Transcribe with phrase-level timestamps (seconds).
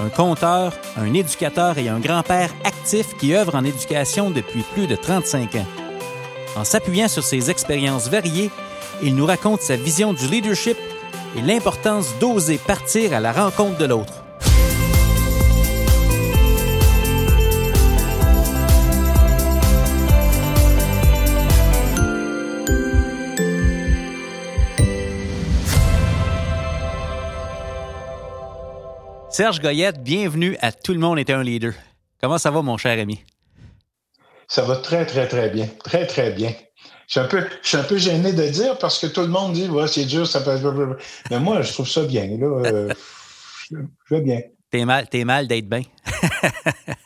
[0.00, 4.96] un conteur, un éducateur et un grand-père actif qui œuvre en éducation depuis plus de
[4.96, 5.66] 35 ans.
[6.56, 8.50] En s'appuyant sur ses expériences variées,
[9.02, 10.76] il nous raconte sa vision du leadership
[11.36, 14.23] et l'importance d'oser partir à la rencontre de l'autre.
[29.34, 31.72] Serge Goyette, bienvenue à Tout le monde est un leader.
[32.20, 33.24] Comment ça va, mon cher ami?
[34.46, 35.66] Ça va très, très, très bien.
[35.82, 36.52] Très, très bien.
[37.08, 39.26] Je suis un peu, je suis un peu gêné de dire parce que tout le
[39.26, 40.98] monde dit, ouais, c'est dur, ça être...
[41.32, 42.28] Mais moi, je trouve ça bien.
[42.28, 42.94] Là, euh,
[43.72, 43.76] je,
[44.08, 44.40] vais bien.
[44.70, 45.82] T'es mal, t'es mal d'être bien.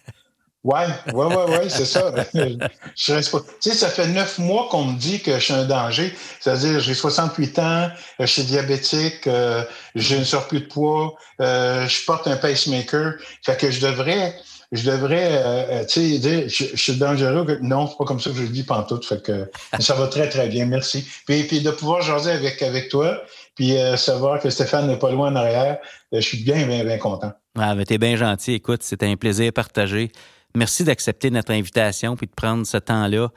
[0.64, 0.80] Oui,
[1.14, 2.12] oui, oui, ouais, c'est ça.
[2.96, 3.40] Je reste pas.
[3.60, 6.12] Tu sais, ça fait neuf mois qu'on me dit que je suis un danger.
[6.40, 9.62] C'est-à-dire, j'ai 68 ans, euh, je suis diabétique, euh,
[9.94, 13.14] j'ai un surplus de poids, euh, je porte un pacemaker.
[13.46, 14.34] Fait que je devrais,
[14.72, 17.58] je devrais, tu sais, dire, je, suis dangereux.
[17.62, 19.06] Non, c'est pas comme ça que je le dis pantoute.
[19.06, 19.48] Fait que
[19.78, 20.66] ça va très, très bien.
[20.66, 21.06] Merci.
[21.26, 23.22] Puis, puis de pouvoir jaser avec, avec toi,
[23.54, 25.78] puis savoir que Stéphane n'est pas loin en arrière,
[26.10, 27.32] je suis bien, bien, bien content.
[27.56, 28.54] Ah, mais t'es bien gentil.
[28.54, 30.10] Écoute, c'était un plaisir partagé.
[30.54, 33.28] Merci d'accepter notre invitation puis de prendre ce temps-là.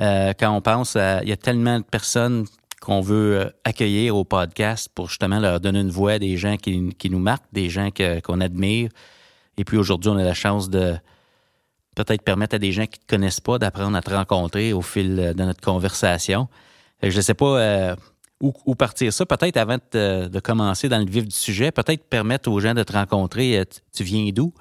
[0.00, 2.46] Euh, quand on pense, il y a tellement de personnes
[2.80, 6.94] qu'on veut euh, accueillir au podcast pour justement leur donner une voix, des gens qui,
[7.10, 7.90] nous marquent, des gens
[8.22, 8.90] qu'on admire.
[9.56, 10.94] Et puis aujourd'hui, on a la chance de
[11.96, 14.82] peut-être permettre à des gens qui ne te connaissent pas d'apprendre à te rencontrer au
[14.82, 16.48] fil de notre conversation.
[17.02, 17.96] Je ne sais pas
[18.40, 19.26] où, partir ça.
[19.26, 22.92] Peut-être avant de, commencer dans le vif du sujet, peut-être permettre aux gens de te
[22.92, 23.64] rencontrer.
[23.92, 24.52] Tu viens d'où?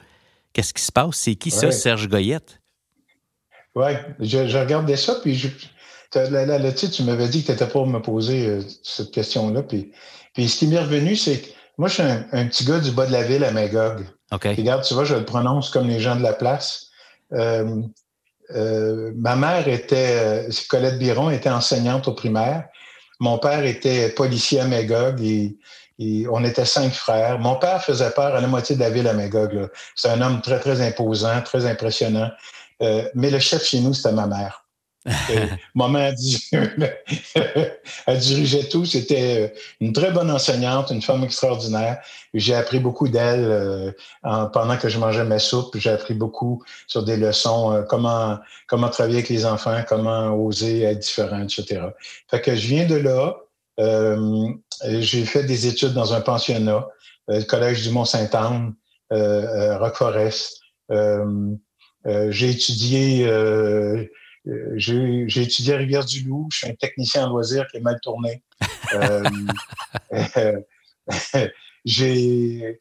[0.58, 1.18] Qu'est-ce qui se passe?
[1.18, 2.60] C'est qui ça, Serge Goyette?
[3.76, 5.50] Oui, je, regardais ça, puis je,
[6.16, 9.62] là, tu m'avais dit que tu n'étais pas pour me poser euh, cette question-là.
[9.62, 9.92] Puis,
[10.34, 11.48] puis ce qui m'est revenu, c'est que
[11.78, 14.04] moi, je suis un, petit gars du bas de la ville à Magog.
[14.32, 14.46] OK.
[14.46, 16.88] regarde, tu vois, je le prononce comme les gens de la place.
[17.34, 17.84] Euh,
[18.56, 22.68] euh, ma mère était, Colette Biron, était enseignante au primaire.
[23.20, 25.56] Mon père était policier à Magog et
[26.00, 27.40] on était cinq frères.
[27.40, 29.70] Mon père faisait peur à la moitié de la ville à Magog.
[29.96, 32.30] C'est un homme très, très imposant, très impressionnant.
[32.82, 34.64] Euh, mais le chef chez nous, c'était ma mère.
[35.74, 36.00] maman
[38.08, 38.86] a, dirigeait tout.
[38.86, 42.00] C'était euh, une très bonne enseignante, une femme extraordinaire.
[42.34, 43.92] J'ai appris beaucoup d'elle euh,
[44.22, 45.78] pendant que je mangeais ma soupe.
[45.78, 48.38] J'ai appris beaucoup sur des leçons, comment,
[48.68, 51.82] comment travailler avec les enfants, comment oser être différent, etc.
[52.30, 53.38] Fait que je viens de là.
[54.86, 56.88] Euh, j'ai fait des études dans un pensionnat,
[57.30, 58.74] euh, le Collège du Mont-Saint-Anne,
[59.12, 60.62] euh, Rock Forest.
[62.30, 63.26] j'ai étudié
[64.76, 66.48] j'ai étudié à Rivière-du-Loup.
[66.52, 68.44] Je suis un technicien en loisirs qui est mal tourné.
[71.86, 72.80] j'ai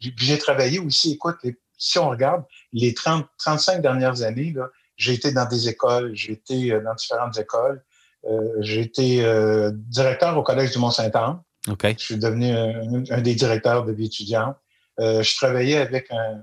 [0.00, 1.12] j'ai travaillé aussi.
[1.12, 1.36] Écoute,
[1.76, 4.54] si on regarde les 30, 35 dernières années,
[4.96, 7.82] j'ai été dans des écoles, j'ai été dans différentes écoles.
[8.26, 11.40] Euh, j'ai été euh, directeur au Collège du Mont-Saint-Anne.
[11.66, 14.56] Je suis devenu un, des directeurs de vie étudiante.
[15.00, 16.42] Euh, je travaillais avec un,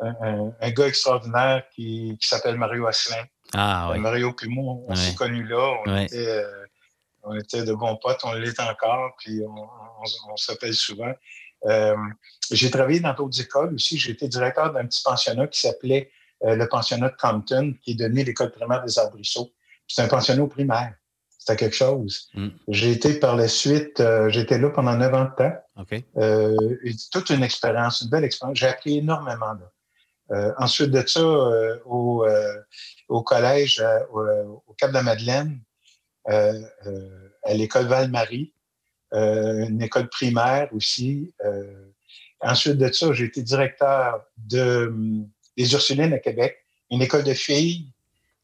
[0.00, 3.24] un, gars extraordinaire qui, qui s'appelle Mario Asselin.
[3.54, 3.98] Ah, oui.
[3.98, 5.74] Mario puis moi, on s'est connus là.
[5.86, 6.44] On, était,
[7.22, 11.12] on, était, de bons potes, on l'est encore, puis on, s'appelle souvent.
[12.50, 13.96] j'ai travaillé dans d'autres écoles aussi.
[13.96, 16.10] J'ai été directeur d'un petit pensionnat qui s'appelait
[16.42, 19.50] le pensionnat de Compton, qui est devenu l'école primaire des Arbrisseaux.
[19.86, 20.94] C'est un pensionnat au primaire.
[21.48, 22.28] C'était quelque chose.
[22.34, 22.48] Mm.
[22.68, 25.54] J'ai été par la suite, euh, j'étais là pendant neuf ans de temps.
[25.78, 26.02] OK.
[26.18, 26.54] Euh,
[27.10, 28.58] toute une expérience, une belle expérience.
[28.58, 29.72] J'ai appris énormément là.
[30.30, 31.24] Euh, ensuite de ça,
[31.86, 32.26] au,
[33.08, 33.82] au, collège,
[34.12, 35.58] au Cap de la Madeleine,
[36.26, 38.52] à l'école Val-Marie,
[39.12, 41.32] une école primaire aussi.
[42.42, 44.92] ensuite de ça, j'ai été directeur de,
[45.56, 46.58] des Ursulines à Québec,
[46.90, 47.88] une école de filles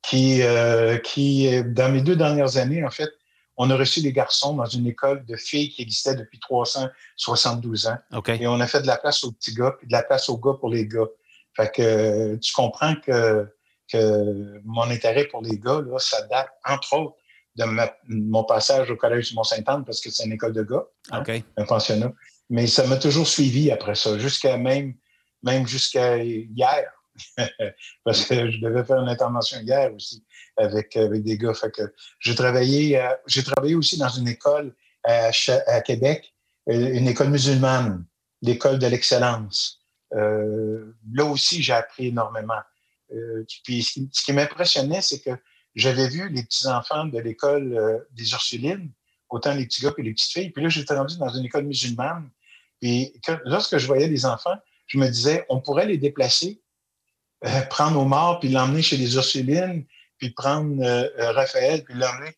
[0.09, 3.11] qui, euh, qui, dans mes deux dernières années, en fait,
[3.56, 7.97] on a reçu des garçons dans une école de filles qui existait depuis 372 ans.
[8.41, 10.39] Et on a fait de la place aux petits gars, puis de la place aux
[10.39, 11.06] gars pour les gars.
[11.56, 13.47] Fait que tu comprends que,
[13.91, 17.17] que mon intérêt pour les gars, là, ça date, entre autres,
[17.56, 17.65] de
[18.09, 21.23] mon passage au Collège du Mont-Saint-Anne, parce que c'est une école de gars, hein,
[21.56, 22.12] un pensionnat.
[22.51, 24.95] Mais ça m'a toujours suivi après ça, jusqu'à même,
[25.45, 26.91] même jusqu'à hier.
[28.05, 30.25] parce que je devais faire une intervention hier aussi
[30.56, 31.55] avec, avec des gars.
[31.55, 31.82] Fait que
[32.19, 34.75] j'ai travaillé, euh, j'ai travaillé aussi dans une école
[35.05, 35.31] à,
[35.82, 36.34] Québec,
[36.69, 38.05] euh, une école musulmane,
[38.43, 39.84] l'école de l'excellence.
[40.14, 42.61] Euh, là aussi, j'ai appris énormément.
[43.12, 45.31] Euh, puis ce qui, qui m'impressionnait, c'est que
[45.75, 48.90] j'avais vu les petits-enfants de l'école euh, des Ursulines,
[49.28, 50.50] autant les petits gars que les petites filles.
[50.50, 52.31] Puis là, j'étais rendu dans une école musulmane.
[52.81, 53.12] Puis
[53.44, 54.56] lorsque je voyais les enfants,
[54.87, 56.62] je me disais, on pourrait les déplacer,
[57.44, 59.85] euh, prendre Omar, puis l'emmener chez les Ursulines,
[60.19, 62.32] puis prendre euh, Raphaël, puis l'emmener.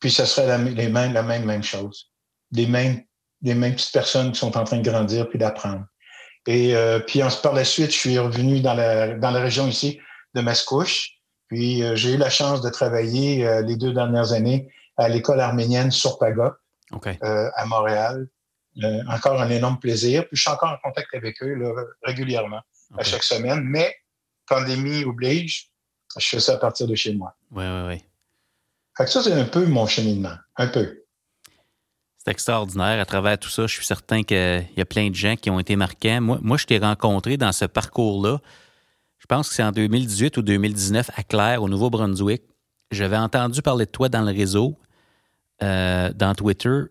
[0.00, 2.10] Puis ce serait la, les mêmes, la même, même chose.
[2.50, 3.02] Des mêmes,
[3.40, 5.84] des mêmes petites personnes qui sont en train de grandir puis d'apprendre.
[6.46, 10.00] Et euh, puis par la suite, je suis revenu dans la, dans la région ici
[10.34, 11.16] de Mascouche.
[11.48, 15.40] Puis euh, j'ai eu la chance de travailler euh, les deux dernières années à l'école
[15.40, 16.56] arménienne sur Paga
[17.04, 18.28] euh, à Montréal.
[19.08, 20.26] encore un énorme plaisir.
[20.28, 22.60] Puis je suis encore en contact avec eux là, régulièrement,
[22.98, 23.62] à chaque semaine.
[23.64, 23.94] Mais
[24.46, 25.70] pandémie oblige,
[26.18, 27.34] je fais ça à partir de chez moi.
[27.50, 28.02] Oui, oui, oui.
[28.96, 30.36] Fait que ça, c'est un peu mon cheminement.
[30.56, 31.02] Un peu.
[32.18, 33.00] C'est extraordinaire.
[33.00, 35.60] À travers tout ça, je suis certain qu'il y a plein de gens qui ont
[35.60, 36.20] été marquants.
[36.20, 38.40] Moi, moi je t'ai rencontré dans ce parcours-là.
[39.18, 42.42] Je pense que c'est en 2018 ou 2019 à Claire, au Nouveau-Brunswick.
[42.90, 44.78] J'avais entendu parler de toi dans le réseau,
[45.62, 46.82] euh, dans Twitter,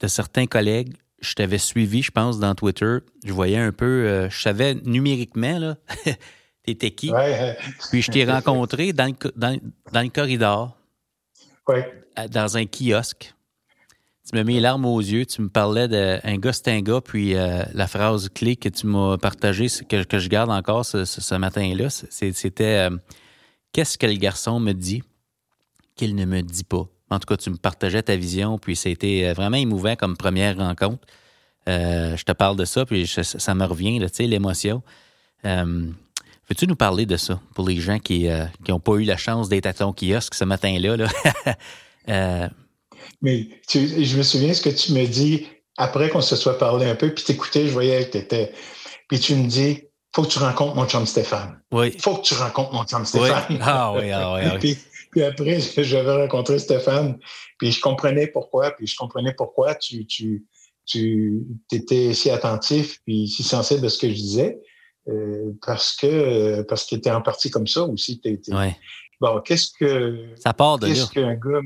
[0.00, 0.94] de certains collègues.
[1.20, 2.98] Je t'avais suivi, je pense, dans Twitter.
[3.24, 5.76] Je voyais un peu, euh, je savais numériquement, là,
[6.64, 7.10] t'étais qui?
[7.10, 7.56] Ouais.
[7.90, 9.58] Puis je t'ai rencontré dans le, dans,
[9.92, 10.76] dans le corridor,
[11.68, 11.92] ouais.
[12.30, 13.34] dans un kiosque.
[14.28, 15.26] Tu m'as mis les larmes aux yeux.
[15.26, 17.00] Tu me parlais d'un gars, c'est un gars.
[17.00, 21.04] Puis euh, la phrase clé que tu m'as partagée, que, que je garde encore ce,
[21.04, 22.96] ce, matin-là, c'était euh,
[23.72, 25.02] Qu'est-ce que le garçon me dit
[25.96, 26.86] qu'il ne me dit pas?
[27.08, 28.58] En tout cas, tu me partageais ta vision.
[28.58, 31.06] Puis c'était euh, vraiment émouvant comme première rencontre.
[31.68, 34.82] Euh, je te parle de ça, puis je, ça me revient, tu sais, l'émotion.
[35.44, 35.90] Euh,
[36.52, 38.28] Veux-tu nous parler de ça pour les gens qui
[38.68, 40.98] n'ont pas eu la chance d'être à ton kiosque ce matin-là?
[40.98, 41.08] Là?
[43.22, 45.46] Mais tu, je me souviens ce que tu me dis
[45.78, 48.52] après qu'on se soit parlé un peu, puis t'écoutais, je voyais que t'étais.
[49.08, 49.84] Puis tu me dis,
[50.14, 51.58] faut que tu rencontres mon chum Stéphane.
[51.72, 51.96] Oui.
[51.98, 53.44] Faut que tu rencontres mon chum Stéphane.
[53.48, 53.58] Oui.
[53.62, 54.40] Ah oui, ah oui.
[54.44, 54.58] Ah oui.
[54.60, 54.78] puis,
[55.10, 57.18] puis, après, j'avais rencontré Stéphane,
[57.56, 60.44] puis je comprenais pourquoi, puis je comprenais pourquoi tu, tu,
[60.84, 64.58] tu étais si attentif, puis si sensible à ce que je disais.
[65.08, 68.20] Euh, parce que parce que tu en partie comme ça aussi.
[68.20, 68.54] T'es, t'es...
[68.54, 68.68] Oui.
[69.20, 70.28] Bon, qu'est-ce que.
[70.36, 71.60] Ça part de qu'est-ce qu'un gars.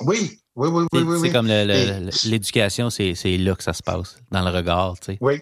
[0.00, 1.02] Oui, oui, oui, oui.
[1.02, 5.12] oui c'est comme l'éducation, c'est, c'est là que ça se passe, dans le regard, tu
[5.12, 5.18] sais.
[5.20, 5.40] Oui,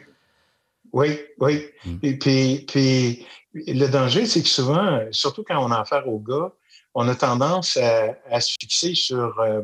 [0.92, 1.66] oui, oui.
[1.84, 1.96] Mm.
[2.02, 6.52] Et puis, puis, le danger, c'est que souvent, surtout quand on a affaire aux gars,
[6.94, 9.62] on a tendance à, à se fixer sur, euh,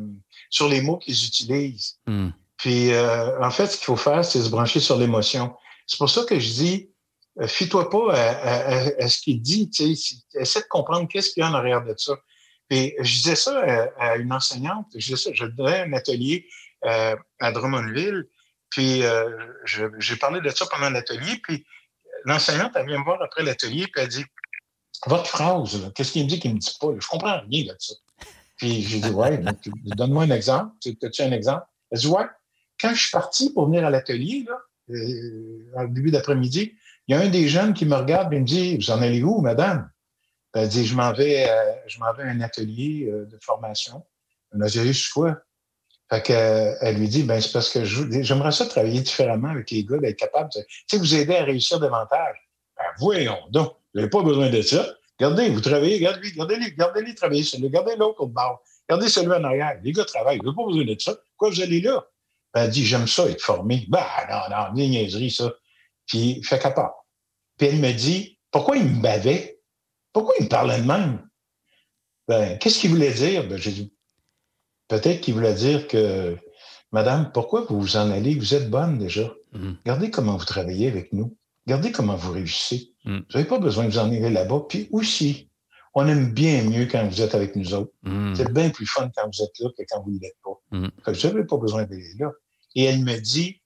[0.51, 1.99] sur les mots qu'ils utilisent.
[2.07, 2.31] Mm.
[2.57, 5.55] Puis, euh, en fait, ce qu'il faut faire, c'est se brancher sur l'émotion.
[5.87, 6.90] C'est pour ça que je dis,
[7.47, 9.71] fie-toi pas à, à, à ce qu'il dit,
[10.35, 12.15] essaie de comprendre qu'est-ce qu'il y a en arrière de ça.
[12.71, 13.61] Et je disais ça
[13.99, 16.47] à, une enseignante, je disais ça, je donnais un atelier
[16.87, 18.29] euh, à Drummondville,
[18.71, 19.29] puis euh,
[19.65, 21.67] j'ai parlé de ça pendant l'atelier, puis
[22.25, 24.25] l'enseignante, elle vient me voir après l'atelier, puis elle dit
[25.07, 26.89] Votre phrase, qu'est-ce qu'il me dit qu'il ne me dit pas?
[26.97, 27.95] Je comprends rien de ça.
[28.57, 29.43] Puis j'ai dit Ouais,
[29.97, 30.73] donne-moi un exemple.
[31.03, 31.65] As-tu un exemple?
[31.91, 32.27] Elle dit Ouais,
[32.81, 34.57] quand je suis parti pour venir à l'atelier, là,
[34.91, 36.77] euh, au début d'après-midi,
[37.11, 39.21] il y a un des jeunes qui me regarde et me dit Vous en allez
[39.21, 39.91] où, madame?
[40.55, 44.05] Elle dit, je m'en vais, euh, je vais à un atelier euh, de formation.
[44.53, 45.39] Un atelier sur quoi?
[46.09, 49.73] Fait que, euh, elle lui dit, ben, c'est parce que j'aimerais ça travailler différemment avec
[49.73, 52.37] les gars, d'être capable de, vous aider à réussir davantage.
[52.77, 54.87] Ben, voyons donc, vous n'avez pas besoin de ça.
[55.19, 58.63] Regardez, vous travaillez, regardez-les, gardez-les, gardez-les travailler celui Regardez l'autre au bord.
[58.89, 59.81] Regardez celui en arrière.
[59.83, 61.17] Les gars travaillent, vous n'avez pas besoin de ça.
[61.31, 62.05] Pourquoi vous allez là?
[62.55, 63.85] Ben, elle dit, j'aime ça, être formé.
[63.89, 65.53] Ben, non, non, des niaiseries, ça.
[66.07, 67.00] Puis, fait qu'à part.
[67.61, 69.61] Puis elle me dit, pourquoi il me bavait?
[70.15, 71.29] Pourquoi il me parlait de même?
[72.27, 73.47] Ben, qu'est-ce qu'il voulait dire?
[73.47, 73.93] Ben, j'ai dit,
[74.89, 76.39] peut-être qu'il voulait dire que,
[76.91, 78.35] Madame, pourquoi vous vous en allez?
[78.35, 79.31] Vous êtes bonne déjà.
[79.53, 79.73] Mm.
[79.85, 81.37] Regardez comment vous travaillez avec nous.
[81.67, 82.95] Regardez comment vous réussissez.
[83.05, 83.19] Mm.
[83.19, 84.65] Vous n'avez pas besoin de vous en aller là-bas.
[84.67, 85.51] Puis aussi,
[85.93, 87.93] on aime bien mieux quand vous êtes avec nous autres.
[88.05, 88.37] Mm.
[88.37, 91.13] C'est bien plus fun quand vous êtes là que quand vous ne l'êtes pas.
[91.13, 92.31] Vous n'avez pas besoin d'aller là.
[92.75, 93.60] Et elle me dit,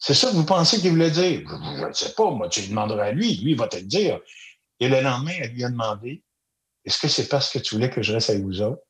[0.00, 1.42] c'est ça que vous pensez qu'il voulait dire?
[1.46, 3.36] Je ne sais pas, moi, tu lui demanderas à lui.
[3.36, 4.18] Lui, il va te le dire.
[4.80, 6.22] Et le lendemain, elle lui a demandé
[6.86, 8.82] Est-ce que c'est parce que tu voulais que je reste avec vous autres?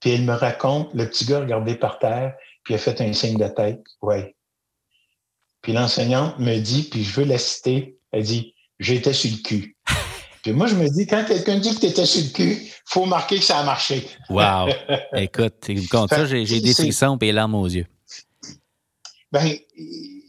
[0.00, 3.36] Puis elle me raconte, le petit gars regardé par terre, puis a fait un signe
[3.36, 3.82] de tête.
[4.00, 4.36] Oui.
[5.60, 9.76] Puis l'enseignante me dit, puis je veux la citer, elle dit J'étais sur le cul.
[10.44, 13.06] Puis moi, je me dis, quand quelqu'un dit que tu étais sur le cul, faut
[13.06, 14.08] marquer que ça a marché.
[14.30, 14.68] Wow!
[15.16, 17.86] Écoute, comme ça, j'ai des frissons et larmes aux yeux.
[19.32, 19.52] Ben,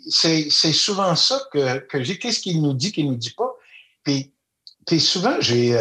[0.10, 2.18] c'est souvent ça que, que j'ai.
[2.18, 3.52] Qu'est-ce qu'il nous dit qu'il nous dit pas?
[4.04, 4.34] Puis
[4.86, 5.78] puis souvent, j'ai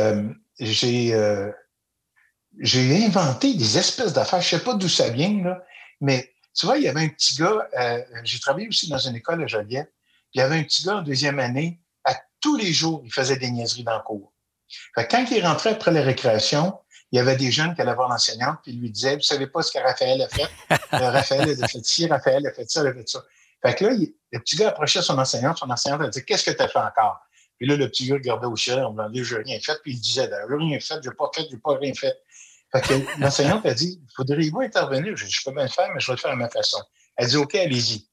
[0.58, 1.14] j'ai
[2.58, 4.40] j'ai inventé des espèces d'affaires.
[4.40, 5.62] Je sais pas d'où ça vient, là,
[6.00, 7.68] mais tu vois, il y avait un petit gars,
[8.24, 9.92] j'ai travaillé aussi dans une école à Joliette,
[10.34, 13.36] il y avait un petit gars en deuxième année, à tous les jours, il faisait
[13.36, 14.32] des niaiseries dans le cours.
[14.94, 16.78] Quand il rentrait après la récréation,
[17.12, 19.62] il y avait des jeunes qui allaient voir l'enseignante, puis lui disaient, vous savez pas
[19.62, 20.48] ce que Raphaël a fait?
[20.92, 23.24] Euh, Raphaël a fait ci, Raphaël a fait ça, il a fait ça.
[23.64, 26.56] Fait que là, le petit gars approchait son enseignante, son enseignante a dit, qu'est-ce que
[26.56, 27.20] tu as fait encore?
[27.58, 29.92] Puis là, le petit gars regardait au ciel en me disant, j'ai rien fait, puis
[29.92, 32.14] il disait, j'ai rien fait, j'ai pas fait, j'ai pas rien fait.
[32.72, 35.16] Fait que l'enseignante a dit, faudrait-vous intervenir?
[35.16, 36.78] Je, je peux bien le faire, mais je vais le faire à ma façon.
[37.16, 38.08] Elle dit, OK, allez-y.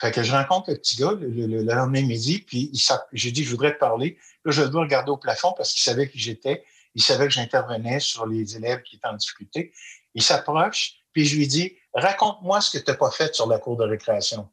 [0.00, 2.72] Fait que je rencontre le petit gars le, lendemain midi, puis
[3.12, 4.18] j'ai dit, je voudrais te parler.
[4.44, 6.64] Là, je dois regarder au plafond parce qu'il savait qui j'étais.
[6.96, 9.72] Il savait que j'intervenais sur les élèves qui étaient en difficulté.
[10.16, 13.60] Il s'approche, puis je lui dis, raconte-moi ce que tu n'as pas fait sur la
[13.60, 14.50] cour de récréation.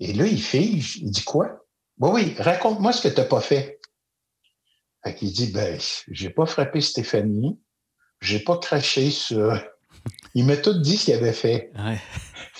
[0.00, 1.66] Et là, il fait, il dit quoi?
[1.98, 3.78] Oui, oui, raconte-moi ce que tu n'as pas fait.
[5.04, 5.78] Fait qu'il dit, ben,
[6.08, 7.58] j'ai pas frappé Stéphanie,
[8.20, 9.62] j'ai pas craché sur.
[10.34, 11.70] Il m'a tout dit ce qu'il avait fait.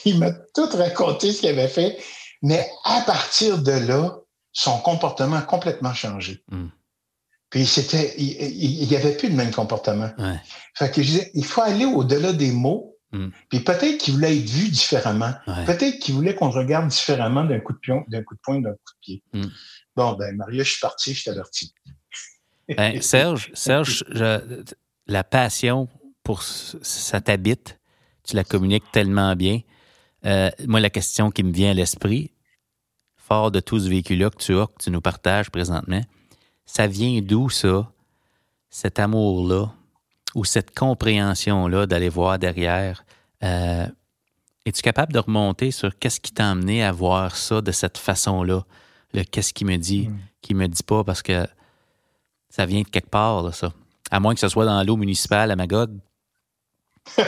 [0.04, 1.98] Il m'a tout raconté ce qu'il avait fait.
[2.42, 4.18] Mais à partir de là,
[4.52, 6.42] son comportement a complètement changé.
[6.50, 6.68] Hmm.
[7.50, 10.10] Puis c'était, il n'y avait plus le même comportement.
[10.74, 12.89] Fait que je disais, il faut aller au-delà des mots.
[13.12, 13.30] Hmm.
[13.48, 15.32] Puis peut-être qu'il voulait être vu différemment.
[15.66, 18.70] Peut-être qu'il voulait qu'on regarde différemment d'un coup de pion, d'un coup de poing, d'un
[18.72, 19.22] coup de pied.
[19.32, 19.48] Hmm.
[19.96, 21.74] Bon, ben Maria, je suis parti, je t'avertis.
[22.76, 24.04] Ben, Serge, Serge,
[25.08, 25.88] la passion
[26.22, 27.80] pour ça t'habite,
[28.22, 29.60] tu la communiques tellement bien.
[30.24, 32.30] Euh, moi, la question qui me vient à l'esprit,
[33.16, 36.02] fort de tout ce véhicule-là que tu as, que tu nous partages présentement,
[36.64, 37.90] ça vient d'où ça,
[38.68, 39.74] cet amour-là,
[40.34, 43.04] ou cette compréhension-là d'aller voir derrière?
[43.42, 43.86] Euh,
[44.66, 48.64] es-tu capable de remonter sur qu'est-ce qui t'a amené à voir ça de cette façon-là?
[49.12, 50.18] Le qu'est-ce qui me dit, mm.
[50.42, 51.46] qui me dit pas, parce que
[52.48, 53.72] ça vient de quelque part, ça.
[54.10, 55.98] À moins que ce soit dans l'eau municipale à Magog.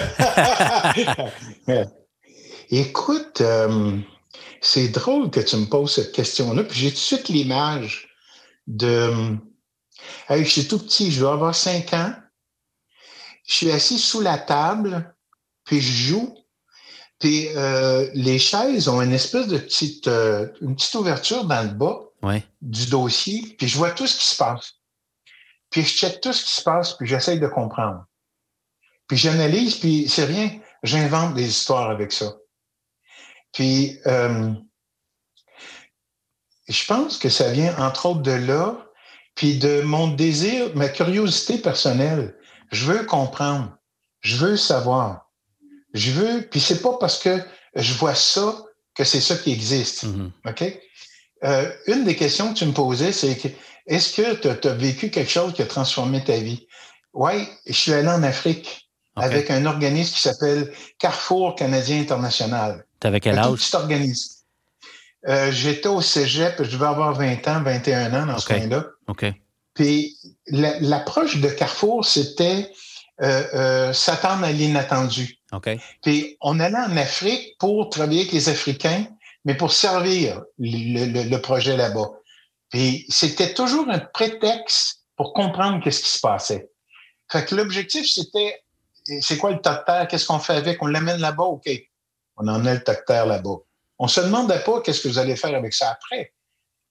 [2.71, 3.99] Écoute, euh,
[4.61, 8.09] c'est drôle que tu me poses cette question-là, puis j'ai tout de suite l'image
[8.67, 9.37] de...
[10.31, 12.13] je suis tout petit, je dois avoir cinq ans.
[13.45, 15.15] Je suis assis sous la table,
[15.65, 16.35] puis je joue.
[17.19, 21.73] Puis euh, les chaises ont une espèce de petite, euh, une petite ouverture dans le
[21.73, 22.01] bas
[22.61, 24.75] du dossier, puis je vois tout ce qui se passe.
[25.71, 28.05] Puis je check tout ce qui se passe, puis j'essaye de comprendre.
[29.09, 30.51] Puis j'analyse, puis c'est rien,
[30.83, 32.37] j'invente des histoires avec ça.
[33.53, 34.53] Puis euh,
[36.69, 38.87] je pense que ça vient entre autres de là,
[39.35, 42.37] puis de mon désir, ma curiosité personnelle.
[42.73, 43.77] Je veux comprendre,
[44.21, 45.31] je veux savoir,
[45.95, 47.39] je veux, puis c'est pas parce que
[47.77, 48.65] je vois ça
[48.95, 50.05] que c'est ça qui existe.
[50.05, 50.31] Mm-hmm.
[50.49, 50.81] OK?
[51.45, 53.49] Euh, une des questions que tu me posais, c'est que
[53.87, 56.67] est-ce que tu as, vécu quelque chose qui a transformé ta vie?
[57.13, 62.87] Oui, je suis allé en Afrique avec un organisme qui s'appelle Carrefour Canadien International.
[63.01, 63.59] Tu avais quel âge?
[63.59, 64.37] Petit organisme.
[65.29, 68.87] Euh, j'étais au cégep, je devais avoir 20 ans, 21 ans dans ce coin-là.
[69.09, 69.27] OK.
[69.75, 72.71] Puis l'approche de Carrefour, c'était
[73.23, 75.39] euh, euh, s'attendre à l'inattendu.
[75.53, 75.71] OK.
[76.03, 79.07] Puis on allait en Afrique pour travailler avec les Africains,
[79.45, 82.11] mais pour servir le, projet là-bas.
[82.71, 86.71] Puis c'était toujours un prétexte pour comprendre qu'est-ce qui se passait.
[87.31, 88.63] Fait que l'objectif, c'était,
[89.21, 90.09] c'est quoi le tas de terre?
[90.09, 90.83] Qu'est-ce qu'on fait avec?
[90.83, 91.45] On l'amène là-bas?
[91.45, 91.69] OK.
[92.37, 93.57] On en a le tas de terre là-bas.
[93.99, 96.33] On se demandait pas qu'est-ce que vous allez faire avec ça après.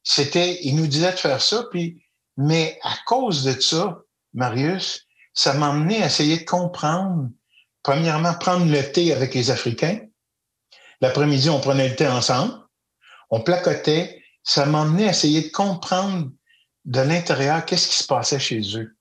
[0.03, 2.00] C'était, il nous disait de faire ça, puis,
[2.37, 4.01] mais à cause de ça,
[4.33, 7.29] Marius, ça m'a amené à essayer de comprendre,
[7.83, 9.99] premièrement, prendre le thé avec les Africains.
[11.01, 12.53] L'après-midi, on prenait le thé ensemble,
[13.29, 14.21] on placotait.
[14.43, 16.31] Ça m'a amené à essayer de comprendre
[16.85, 18.95] de l'intérieur qu'est-ce qui se passait chez eux.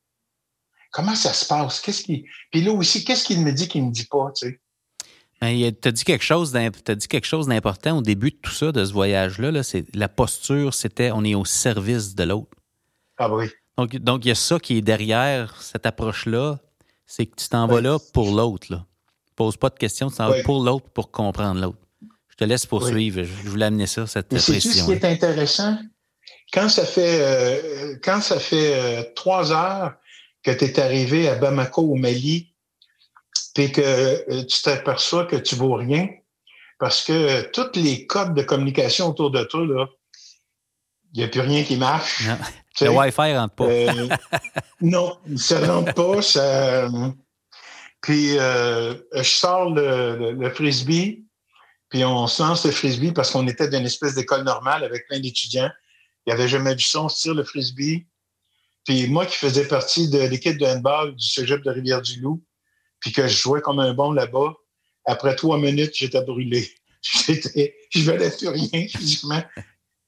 [0.93, 1.81] Comment ça se passe?
[1.81, 2.27] Qu'est-ce qui.
[2.51, 4.61] Puis là aussi, qu'est-ce qu'il me dit qu'il ne me dit pas, tu sais?
[5.41, 9.51] Ben, tu as dit quelque chose d'important au début de tout ça, de ce voyage-là.
[9.51, 9.63] Là,
[9.95, 12.60] la posture, c'était on est au service de l'autre.
[13.21, 13.51] Ah oui.
[13.77, 16.59] Donc, donc, il y a ça qui est derrière cette approche-là,
[17.07, 18.67] c'est que tu t'en vas là pour l'autre.
[18.71, 18.87] Là.
[19.37, 21.79] Pose pas de questions, tu t'en vas pour l'autre pour comprendre l'autre.
[22.29, 23.23] Je te laisse poursuivre.
[23.23, 24.87] Je voulais amener ça, cette précision.
[24.87, 25.77] ce qui est intéressant?
[26.53, 29.93] Quand ça fait, euh, quand ça fait euh, trois heures
[30.43, 32.55] que tu es arrivé à Bamako, au Mali,
[33.55, 36.09] puis que euh, tu t'aperçois que tu vaux rien
[36.79, 39.87] parce que tous les codes de communication autour de toi, là,
[41.13, 42.27] il n'y a plus rien qui marche.
[42.81, 43.65] Le Wi-Fi ne rentre pas.
[43.65, 44.09] Euh,
[44.81, 46.23] non, ça ne rentre pas.
[46.23, 46.89] Ça...
[48.01, 51.25] Puis je sors le, frisbee,
[51.89, 55.21] puis on se lance le frisbee parce qu'on était d'une espèce d'école normale avec plein
[55.21, 55.71] d'étudiants.
[56.27, 57.03] Il n'y avait jamais vu ça.
[57.03, 58.07] On se tire le frisbee.
[58.85, 62.43] Puis moi qui faisais partie de l'équipe de handball du cégep de Rivière-du-Loup,
[62.99, 64.55] puis que je jouais comme un bon là-bas,
[65.07, 66.71] après trois minutes, j'étais brûlé.
[67.03, 69.43] J'étais, je valais plus rien physiquement.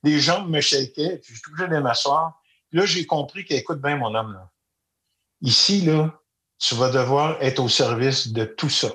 [0.03, 2.42] Les jambes me shakaient, puis je touchais de m'asseoir.
[2.73, 4.51] Là, j'ai compris qu'écoute bien, mon homme, là.
[5.43, 6.19] Ici, là,
[6.59, 8.93] tu vas devoir être au service de tout ça.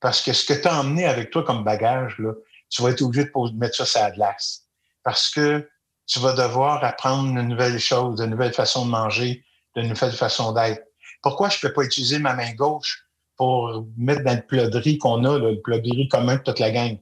[0.00, 2.32] Parce que ce que tu as emmené avec toi comme bagage, là,
[2.68, 4.66] tu vas être obligé de mettre ça sur la glace.
[5.02, 5.68] Parce que
[6.06, 9.44] tu vas devoir apprendre une nouvelle chose, de nouvelles façons de manger,
[9.76, 10.82] de nouvelles façons d'être.
[11.22, 13.04] Pourquoi je ne peux pas utiliser ma main gauche
[13.36, 16.42] pour mettre dans le plat de riz qu'on a, le plat de riz commun de
[16.42, 16.98] toute la gang?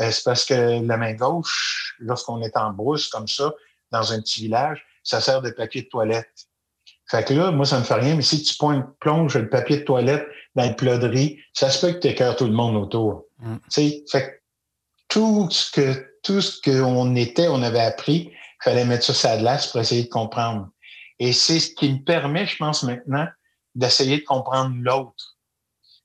[0.00, 3.52] Euh, c'est parce que la main gauche, lorsqu'on est en brousse comme ça,
[3.90, 6.48] dans un petit village, ça sert de papier de toilette.
[7.10, 8.54] Fait que là, moi, ça me fait rien, mais si tu
[9.00, 12.08] plonges le papier de toilette dans le plat de riz, ça se peut que tu
[12.08, 13.24] écœures tout le monde autour.
[13.38, 13.56] Mm.
[13.70, 14.30] Fait que
[15.08, 19.28] tout ce que tout ce qu'on était, on avait appris, il fallait mettre ça sur
[19.30, 20.68] la glace pour essayer de comprendre.
[21.18, 23.26] Et c'est ce qui me permet, je pense maintenant,
[23.74, 25.38] d'essayer de comprendre l'autre,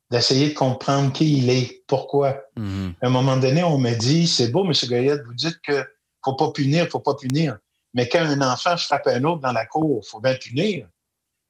[0.10, 2.38] d'essayer de comprendre qui il est, pourquoi.
[2.58, 2.94] Mm-hmm.
[3.02, 4.72] À un moment donné, on me dit, c'est beau, M.
[4.88, 5.86] Goyette, vous dites que
[6.24, 7.58] faut pas punir, faut pas punir.
[7.96, 10.88] Mais quand un enfant frappe un autre dans la cour, faut bien punir.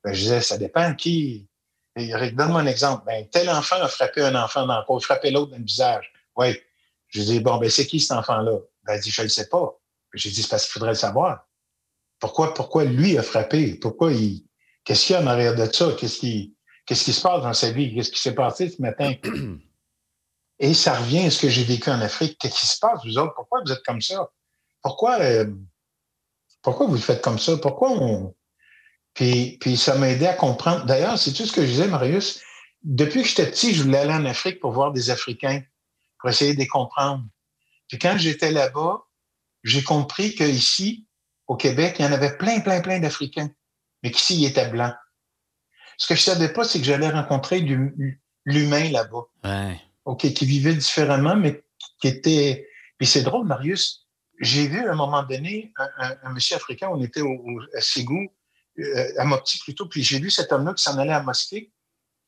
[0.04, 1.50] Ben, je disais, ça dépend qui.
[1.98, 3.04] Donne-moi un exemple.
[3.06, 6.14] Ben, tel enfant a frappé un enfant dans la cour, frappé l'autre dans le visage.
[6.38, 6.56] Oui.
[7.08, 8.60] Je dis, bon, ben, c'est qui cet enfant-là?
[8.84, 9.76] Ben, elle dit, je ne le sais pas.
[10.14, 11.48] J'ai dit, c'est parce qu'il faudrait le savoir.
[12.20, 13.76] Pourquoi, pourquoi lui a frappé?
[13.76, 14.46] Pourquoi il.
[14.84, 15.96] Qu'est-ce qu'il y a en arrière de ça?
[16.00, 17.96] Qu'est-ce qui, qu'est-ce qui se passe dans sa vie?
[17.96, 19.14] Qu'est-ce qui s'est passé ce matin?
[20.60, 22.38] Et ça revient à ce que j'ai vécu en Afrique.
[22.40, 23.34] Qu'est-ce qui se passe, vous autres?
[23.34, 24.30] Pourquoi vous êtes comme ça?
[24.84, 25.48] Pourquoi, euh,
[26.66, 27.58] pourquoi vous faites comme ça?
[27.58, 28.34] Pourquoi on.
[29.14, 30.84] Puis, puis ça m'a aidé à comprendre.
[30.86, 32.42] D'ailleurs, c'est tout ce que je disais, Marius?
[32.82, 35.62] Depuis que j'étais petit, je voulais aller en Afrique pour voir des Africains,
[36.20, 37.24] pour essayer de les comprendre.
[37.88, 39.04] Puis quand j'étais là-bas,
[39.64, 41.06] j'ai compris qu'ici,
[41.46, 43.52] au Québec, il y en avait plein, plein, plein d'Africains,
[44.02, 44.96] mais qu'ici, ils étaient blancs.
[45.98, 47.60] Ce que je savais pas, c'est que j'allais rencontrer
[48.46, 49.26] l'humain là-bas.
[49.44, 49.80] Ouais.
[50.06, 51.64] OK, qui vivait différemment, mais
[52.02, 52.68] qui était.
[52.98, 54.05] Puis c'est drôle, Marius.
[54.40, 57.40] J'ai vu à un moment donné un, monsieur africain, on était au,
[57.76, 58.28] à Ségou,
[58.80, 61.72] euh, à Mopti plutôt, puis j'ai vu cet homme-là qui s'en allait à la mosquée,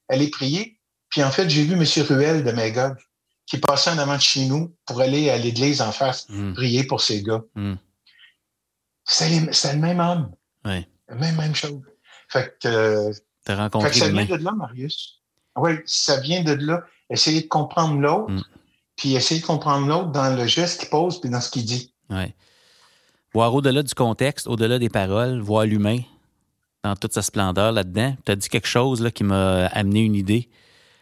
[0.07, 0.79] aller prier.
[1.09, 2.97] Puis en fait, j'ai vu monsieur Ruel de Magog
[3.45, 6.53] qui passait en avant de chez nous pour aller à l'église en face, hmm.
[6.53, 7.41] prier pour ces gars.
[7.55, 7.75] Mm.
[9.05, 10.31] C'est le même homme.
[10.65, 10.85] Oui.
[11.09, 11.81] Même, même chose.
[12.27, 13.11] Fait que.
[13.45, 15.21] T'as rencontré fait que ça vient de là, Marius.
[15.55, 16.83] Oui, ça vient de là.
[17.09, 18.43] Essayer de comprendre l'autre, hmm.
[18.97, 21.93] puis essayer de comprendre l'autre dans le geste qu'il pose puis dans ce qu'il dit.
[22.09, 22.33] Oui.
[23.33, 25.99] Voir au-delà du contexte, au-delà des paroles, voir l'humain
[26.83, 28.15] dans toute sa splendeur là-dedans.
[28.25, 30.49] Tu as dit quelque chose là, qui m'a amené une idée.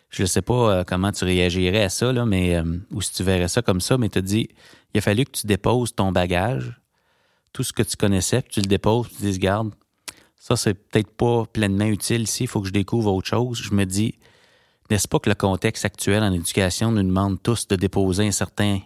[0.10, 3.14] Je ne sais pas euh, comment tu réagirais à ça, là, mais, euh, ou si
[3.14, 4.50] tu verrais ça comme ça, mais tu as dit
[4.94, 6.80] il a fallu que tu déposes ton bagage,
[7.52, 9.74] tout ce que tu connaissais, que tu le déposes, tu dises garde,
[10.38, 13.58] ça, c'est peut-être pas pleinement utile ici, il faut que je découvre autre chose.
[13.62, 14.18] Je me dis,
[14.90, 18.80] n'est-ce pas que le contexte actuel en éducation nous demande tous de déposer un certain,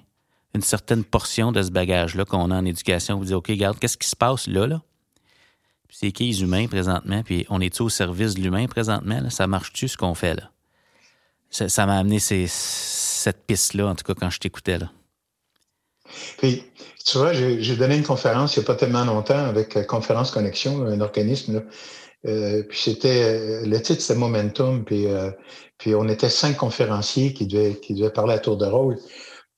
[0.55, 3.17] une certaine portion de ce bagage-là qu'on a en éducation?
[3.17, 4.81] Vous dites, OK, regarde, qu'est-ce qui se passe là, là?
[5.91, 7.23] c'est qui les humains présentement?
[7.23, 9.29] Puis on est au service de l'humain présentement?
[9.29, 10.51] Ça marche-tu ce qu'on fait là?
[11.49, 14.91] Ça m'a amené cette piste-là, en tout cas, quand je t'écoutais là.
[16.37, 16.63] Puis,
[17.03, 20.31] tu vois, j'ai donné une conférence il n'y a pas tellement longtemps avec euh, Conférence
[20.31, 21.63] Connexion, un organisme.
[22.27, 24.83] Euh, puis c'était euh, le titre c'était Momentum.
[24.83, 25.07] Puis,
[25.95, 28.97] on était cinq conférenciers qui devaient parler à tour de rôle.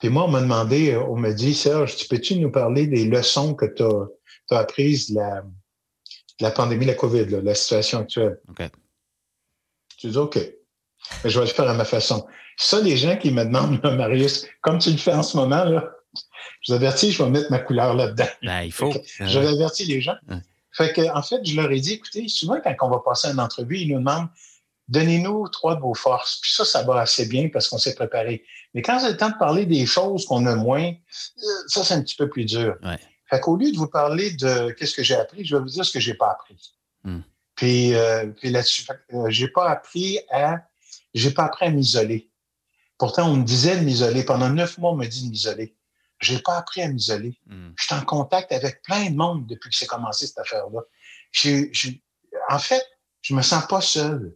[0.02, 3.54] Puis moi, on m'a demandé, on m'a dit, Serge, tu peux-tu nous parler des leçons
[3.54, 5.44] que tu as, apprises de la,
[6.40, 8.40] la pandémie, la COVID, la situation actuelle?
[8.50, 8.64] OK.
[9.98, 10.38] Tu dis OK.
[11.24, 12.26] Mais je vais le faire à ma façon.
[12.58, 15.92] Ça, les gens qui me demandent, Marius, comme tu le fais en ce moment, là,
[16.62, 18.28] je vous avertis, je vais mettre ma couleur là-dedans.
[18.42, 18.92] Ben, il faut.
[19.20, 20.16] je vais avertir les gens.
[20.74, 23.40] Fait que, en fait, je leur ai dit, écoutez, souvent, quand on va passer une
[23.40, 24.30] entrevue, ils nous demandent,
[24.92, 26.40] donnez-nous trois de vos forces.
[26.42, 28.44] Puis ça, ça va assez bien parce qu'on s'est préparé.
[28.74, 30.94] Mais quand c'est le temps de parler des choses qu'on a moins,
[31.68, 32.76] ça, c'est un petit peu plus dur.
[33.30, 35.86] Fait qu'au lieu de vous parler de qu'est-ce que j'ai appris, je vais vous dire
[35.86, 36.74] ce que j'ai pas appris.
[37.06, 37.22] Hmm.
[37.56, 40.62] Puis, euh, puis là-dessus, euh, j'ai pas appris à,
[41.14, 42.30] j'ai pas appris à m'isoler.
[42.98, 44.24] Pourtant, on me disait de m'isoler.
[44.24, 45.74] Pendant neuf mois, on me dit de m'isoler.
[46.20, 47.40] J'ai pas appris à m'isoler.
[47.48, 47.72] Hmm.
[47.78, 50.82] Je suis en contact avec plein de monde depuis que c'est commencé cette affaire-là.
[52.50, 52.86] en fait,
[53.22, 54.36] je me sens pas seul.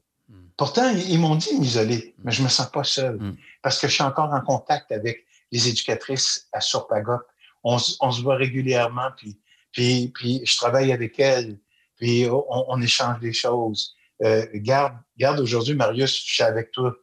[0.58, 3.20] Pourtant, ils, m'ont dit m'isoler, mais je me sens pas seul
[3.62, 7.20] parce que je suis encore en contact avec les éducatrices à Surpagot
[7.66, 7.80] on,
[8.12, 9.40] se voit régulièrement, puis,
[9.72, 11.58] puis, puis je travaille avec elle,
[11.98, 13.96] puis on, échange des choses.
[14.24, 16.94] Euh, garde, garde aujourd'hui, Marius, je suis avec toi.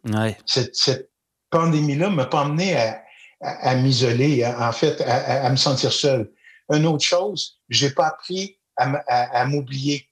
[0.47, 1.11] Cette,
[1.51, 2.75] pandémie-là ne m'a pas amené
[3.43, 6.33] à, m'isoler, en fait, à, me sentir seul.
[6.73, 10.09] Une autre chose, j'ai pas appris à, m'oublier.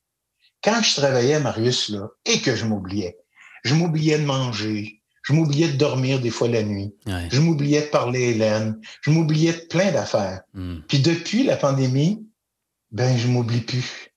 [0.63, 3.17] quand je travaillais, Marius, là, et que je m'oubliais,
[3.65, 7.87] je m'oubliais de manger, je m'oubliais de dormir des fois la nuit, je m'oubliais de
[7.87, 10.41] parler à Hélène, je m'oubliais de plein d'affaires.
[10.55, 10.79] Hmm.
[10.89, 12.27] Puis depuis la pandémie,
[12.91, 14.11] ben, je m'oublie plus.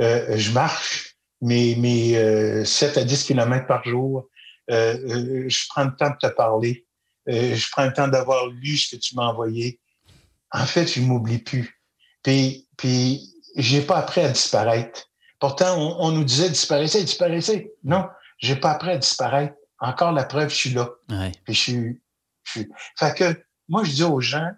[0.00, 2.12] Euh, je marche mes, mes
[2.64, 4.28] 7 euh, à 10 kilomètres par jour.
[4.70, 6.84] Euh, je prends le temps de te parler.
[7.26, 9.80] je prends le temps d'avoir lu ce que tu m'as envoyé.
[10.50, 11.80] En fait, je m'oublie plus.
[12.22, 15.10] Puis, puis j'ai pas appris à disparaître.
[15.40, 17.72] Pourtant, on, nous disait disparaissez, disparaissez.
[17.84, 18.06] Non,
[18.38, 19.54] j'ai pas appris à disparaître.
[19.80, 20.90] Encore la preuve, je suis là.
[21.44, 22.02] Puis je suis,
[22.44, 22.68] je suis.
[22.98, 24.50] Fait que moi, je dis aux gens,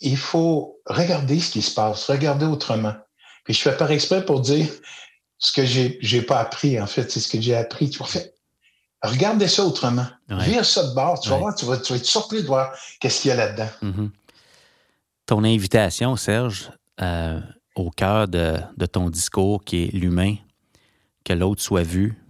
[0.00, 2.94] il faut regarder ce qui se passe, regarder autrement.
[3.44, 4.68] Puis je fais par exprès pour dire
[5.38, 7.90] ce que j'ai, j'ai pas appris, en fait, c'est ce que j'ai appris.
[7.90, 8.34] Tu vois, fait,
[9.02, 10.06] regardez ça autrement.
[10.28, 10.62] Ouais.
[10.62, 13.22] ça de bord, tu vas voir, tu vas, tu vas, être surpris de voir qu'est-ce
[13.22, 13.68] qu'il y a là-dedans.
[13.82, 14.10] Mm-hmm.
[15.26, 17.40] Ton invitation, Serge, euh,
[17.74, 20.36] au cœur de, ton discours qui est l'humain,
[21.24, 22.21] que l'autre soit vu,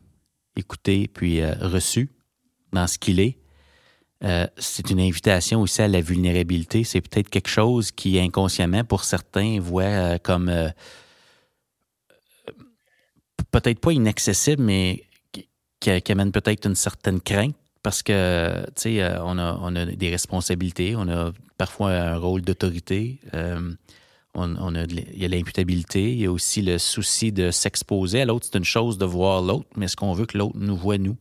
[0.56, 2.10] écouté, puis euh, reçu
[2.72, 3.38] dans ce qu'il est.
[4.24, 6.84] Euh, c'est une invitation aussi à la vulnérabilité.
[6.84, 10.52] C'est peut-être quelque chose qui, inconsciemment, pour certains, voient euh, comme
[13.50, 15.04] peut-être pas inaccessible, mais
[15.80, 20.10] qui, amène peut-être une certaine crainte parce que, tu sais, on a, on a des
[20.10, 23.18] responsabilités, on a parfois un rôle d'autorité
[24.34, 28.24] on, a il y a l'imputabilité, il y a aussi le souci de s'exposer à
[28.24, 28.46] l'autre.
[28.50, 31.16] C'est une chose de voir l'autre, mais est-ce qu'on veut que l'autre nous voit nous?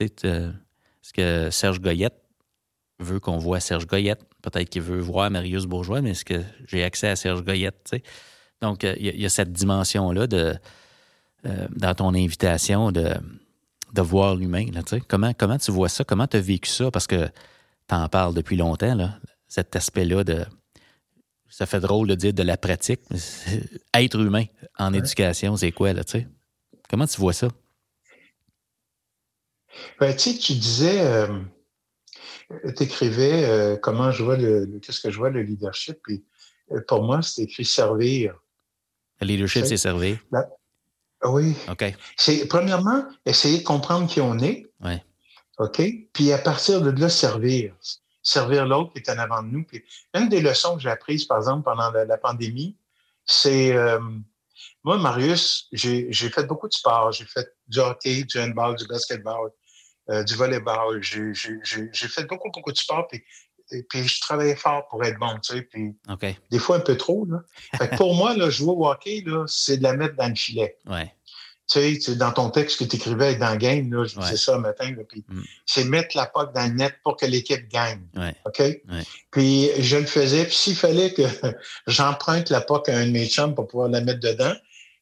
[0.00, 2.18] Est-ce que Serge Goyette
[2.98, 4.24] veut qu'on voit Serge Goyette?
[4.42, 7.94] Peut-être qu'il veut voir Marius Bourgeois, mais est-ce que j'ai accès à Serge Goyette?
[8.62, 10.54] Donc, euh, il y, a cette dimension-là de
[11.44, 13.14] euh, dans ton invitation de,
[13.92, 14.66] de voir l'humain.
[15.08, 16.04] Comment, comment tu vois ça?
[16.04, 16.90] Comment tu as vécu ça?
[16.90, 17.26] Parce que
[17.88, 20.44] tu en parles depuis longtemps, là, cet aspect-là de
[21.56, 23.00] ça fait drôle de dire de la pratique.
[23.94, 24.44] Être humain
[24.78, 26.28] en éducation, c'est quoi, là, tu sais?
[26.90, 27.48] Comment tu vois ça?
[29.98, 31.40] Ben, tu sais, tu disais, euh,
[32.76, 36.22] tu écrivais euh, comment je vois le, qu'est-ce que je vois le leadership, puis
[36.72, 38.34] euh, pour moi, c'est écrit servir.
[39.22, 40.18] Le leadership, c'est servir.
[41.24, 41.54] Oui.
[41.70, 41.96] OK.
[42.18, 44.66] C'est, premièrement, essayer de comprendre qui on est.
[44.84, 44.96] Oui.
[45.56, 45.80] OK?
[46.12, 47.74] Puis à partir de là, servir
[48.26, 49.64] servir l'autre qui est en avant de nous.
[49.64, 49.84] Puis
[50.14, 52.76] une des leçons que j'ai apprises, par exemple, pendant la, pandémie,
[53.24, 54.00] c'est euh,
[54.82, 57.12] moi, Marius, j'ai fait beaucoup de sport.
[57.12, 59.50] J'ai fait du hockey, du handball, du basketball,
[60.10, 61.00] euh, du volleyball.
[61.02, 63.06] J'ai fait beaucoup, beaucoup de sport.
[63.08, 63.22] Puis,
[63.88, 65.62] puis je travaillais fort pour être bon, tu sais.
[65.62, 65.96] Puis
[66.50, 67.26] des fois un peu trop.
[67.26, 67.42] Là.
[67.78, 70.76] Fait pour moi, là, jouer au hockey, c'est de la mettre dans le filet.
[70.86, 71.12] Ouais
[71.68, 74.54] tu sais, dans ton texte que tu écrivais dans le game, là, je disais ça
[74.54, 75.42] le matin, puis mm.
[75.66, 78.06] c'est mettre la POC dans le net pour que l'équipe gagne.
[78.44, 78.62] OK?
[79.32, 81.22] Puis je le faisais, puis s'il fallait que
[81.86, 84.54] j'emprunte la POC à un de mes chums pour pouvoir la mettre dedans,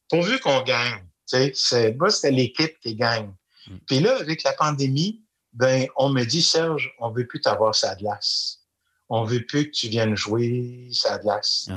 [0.09, 1.05] pourvu qu'on gagne.
[1.27, 3.31] Tu sais, moi, c'était l'équipe qui gagne.
[3.67, 3.77] Mm.
[3.87, 5.21] Puis là, avec la pandémie,
[5.53, 8.61] ben, on me dit, Serge, on veut plus t'avoir sa glace.
[9.07, 11.69] On veut plus que tu viennes jouer sa glace.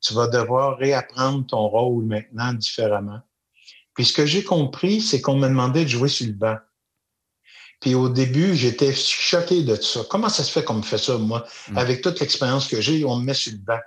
[0.00, 3.20] Tu vas devoir réapprendre ton rôle maintenant différemment.
[3.96, 6.56] Puis ce que j'ai compris, c'est qu'on me demandait de jouer sur le banc.
[7.80, 10.02] Puis au début, j'étais choqué de ça.
[10.08, 11.46] Comment ça se fait qu'on me fait ça, moi?
[11.68, 11.78] Mm.
[11.78, 13.80] Avec toute l'expérience que j'ai, on me met sur le banc.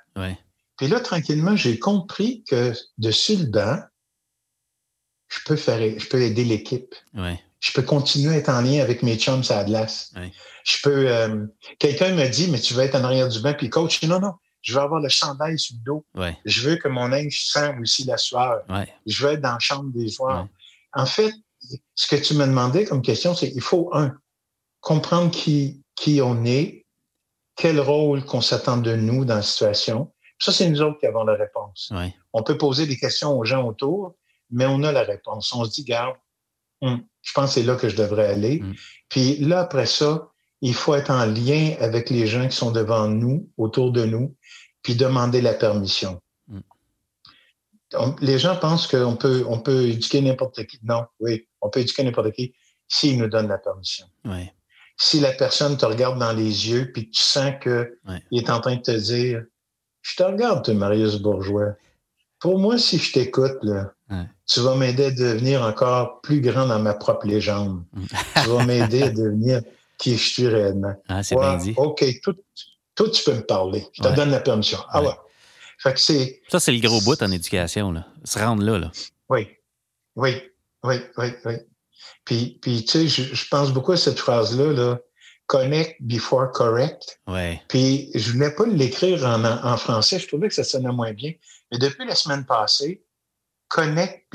[0.78, 3.80] Puis là, tranquillement, j'ai compris que de sur le banc,
[5.28, 6.96] je peux faire, je peux aider l'équipe.
[7.60, 10.14] Je peux continuer à être en lien avec mes chums à glace.
[10.64, 11.12] Je peux.
[11.12, 11.46] Euh,
[11.78, 14.34] quelqu'un me dit, mais tu vas être en arrière du banc, puis coach, non, non,
[14.70, 16.06] je veux avoir le chandail sur le dos.
[16.46, 18.62] Je veux que mon linge sente aussi la sueur.
[19.06, 20.48] Je veux être dans la chambre des joueurs.
[20.94, 21.34] En fait,
[21.96, 24.16] ce que tu me demandais comme question, c'est il faut, un,
[24.80, 26.86] comprendre qui, qui on est,
[27.56, 30.12] quel rôle qu'on s'attend de nous dans la situation.
[30.40, 31.92] Ça, c'est nous autres qui avons la réponse.
[32.32, 34.16] On peut poser des questions aux gens autour,
[34.52, 35.52] mais on a la réponse.
[35.54, 36.16] On se dit, garde,
[36.82, 38.62] hum, je pense que c'est là que je devrais aller.
[38.62, 38.74] Mm.
[39.10, 40.30] Puis là, après ça,
[40.62, 44.36] il faut être en lien avec les gens qui sont devant nous, autour de nous,
[44.82, 46.22] puis demander la permission.
[46.48, 46.60] Mm.
[48.22, 50.80] les gens pensent qu'on peut, on peut éduquer n'importe qui.
[50.84, 52.54] Non, oui, on peut éduquer n'importe qui
[52.88, 54.06] s'il nous donne la permission.
[54.98, 57.90] Si la personne te regarde dans les yeux puis tu sens qu'il
[58.32, 59.44] est en train de te dire
[60.02, 61.76] Je te regarde, toi, Marius Bourgeois.
[62.40, 63.60] Pour moi, si je t'écoute,
[64.48, 67.84] tu vas m'aider à devenir encore plus grand dans ma propre légende.
[67.94, 68.06] Mm.
[68.44, 69.62] tu vas m'aider à devenir
[70.00, 70.96] qui je suis réellement.
[71.08, 71.74] Ah, c'est bien dit.
[71.78, 72.36] OK, tout,
[73.00, 73.88] toi, tu peux me parler.
[73.94, 74.80] Je te donne la permission.
[74.90, 75.16] Ah ouais.
[75.78, 76.42] Fait que c'est.
[76.50, 78.06] Ça, c'est le gros bout en éducation, là.
[78.26, 78.92] Se rendre là, là.
[79.30, 79.48] Oui.
[80.18, 80.42] Oui.
[80.84, 81.54] Oui, oui, oui.
[82.26, 85.00] Puis, puis tu sais, je, pense beaucoup à cette phrase-là, là.
[85.48, 87.22] Connect before correct.
[87.26, 87.62] Ouais.
[87.70, 90.20] Puis, je voulais pas l'écrire en, en, français.
[90.20, 91.32] Je trouvais que ça sonnait moins bien.
[91.72, 93.06] Mais depuis la semaine passée,
[93.70, 94.26] connect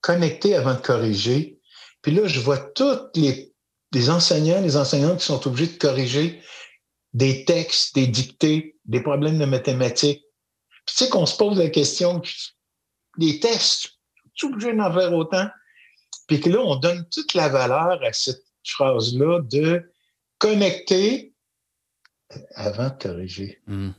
[0.00, 1.60] connecter avant de corriger.
[2.00, 3.52] Puis là, je vois tous les,
[3.92, 6.42] les enseignants, les enseignantes qui sont obligés de corriger
[7.14, 10.22] des textes, des dictées, des problèmes de mathématiques.
[10.84, 12.20] Puis tu sais qu'on se pose la question,
[13.16, 13.88] des tests,
[14.34, 15.46] tu es obligé d'en faire autant?
[16.26, 19.90] Puis que là, on donne toute la valeur à cette phrase-là de
[20.38, 21.32] connecter
[22.54, 23.60] avant de corriger.
[23.66, 23.90] Mm.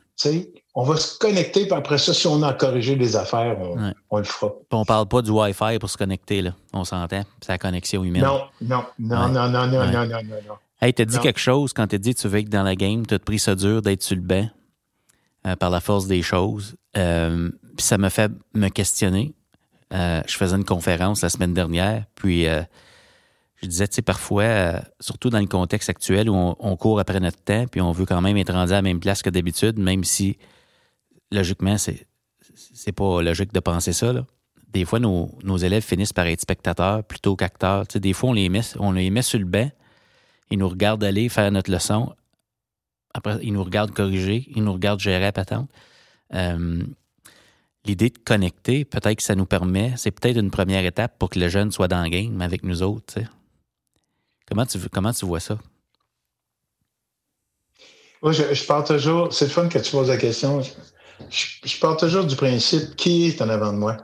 [0.74, 3.58] On va se connecter, puis après ça, si on a corrigé des affaires,
[4.10, 4.50] on, le fera.
[4.50, 6.52] Puis on parle pas du Wi-Fi pour se connecter, là.
[6.74, 7.24] On s'entend.
[7.42, 8.24] C'est la connexion humaine.
[8.24, 10.56] Non, non, non, non, non, non, non, non, non, non.
[10.86, 13.08] Hey, t'as dit quelque chose quand t'as dit que tu veux être dans la game,
[13.08, 14.48] t'as pris ça dur d'être sur le banc
[15.48, 16.76] euh, par la force des choses.
[16.96, 19.34] Euh, puis ça m'a fait me questionner.
[19.94, 25.32] Euh, je faisais une conférence la semaine dernière, puis je disais, tu sais, parfois, surtout
[25.32, 28.22] dans le contexte actuel où on, on, court après notre temps, puis on veut quand
[28.22, 30.38] même être rendu à la même place que d'habitude, même si
[31.32, 32.06] logiquement, c'est,
[32.76, 34.14] c'est pas logique de penser ça.
[34.72, 37.86] Des fois, nos, élèves finissent par être spectateurs plutôt qu'acteurs.
[37.88, 39.72] des fois, on les, met, on les met sur le banc,
[40.52, 42.16] ils nous regardent aller faire notre leçon.
[43.14, 45.70] Après, ils nous regardent corriger, ils nous regardent gérer à patente.
[46.34, 46.84] Euh,
[47.86, 51.40] l'idée de connecter, peut-être que ça nous permet, c'est peut-être une première étape pour que
[51.40, 53.20] le jeune soit dans le game avec nous autres.
[54.48, 55.58] Comment tu, comment tu vois ça?
[58.22, 60.62] Moi, je, je pars toujours, c'est le fun que tu poses la question
[61.30, 63.98] je, pars toujours du principe qui est en avant de moi?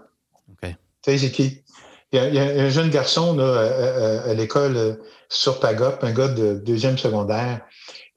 [0.61, 0.69] Tu
[1.03, 1.63] sais, c'est qui?
[2.11, 4.93] Il y, a, un jeune garçon là, à, l'école euh,
[5.29, 7.61] sur Pagop, un gars de deuxième secondaire.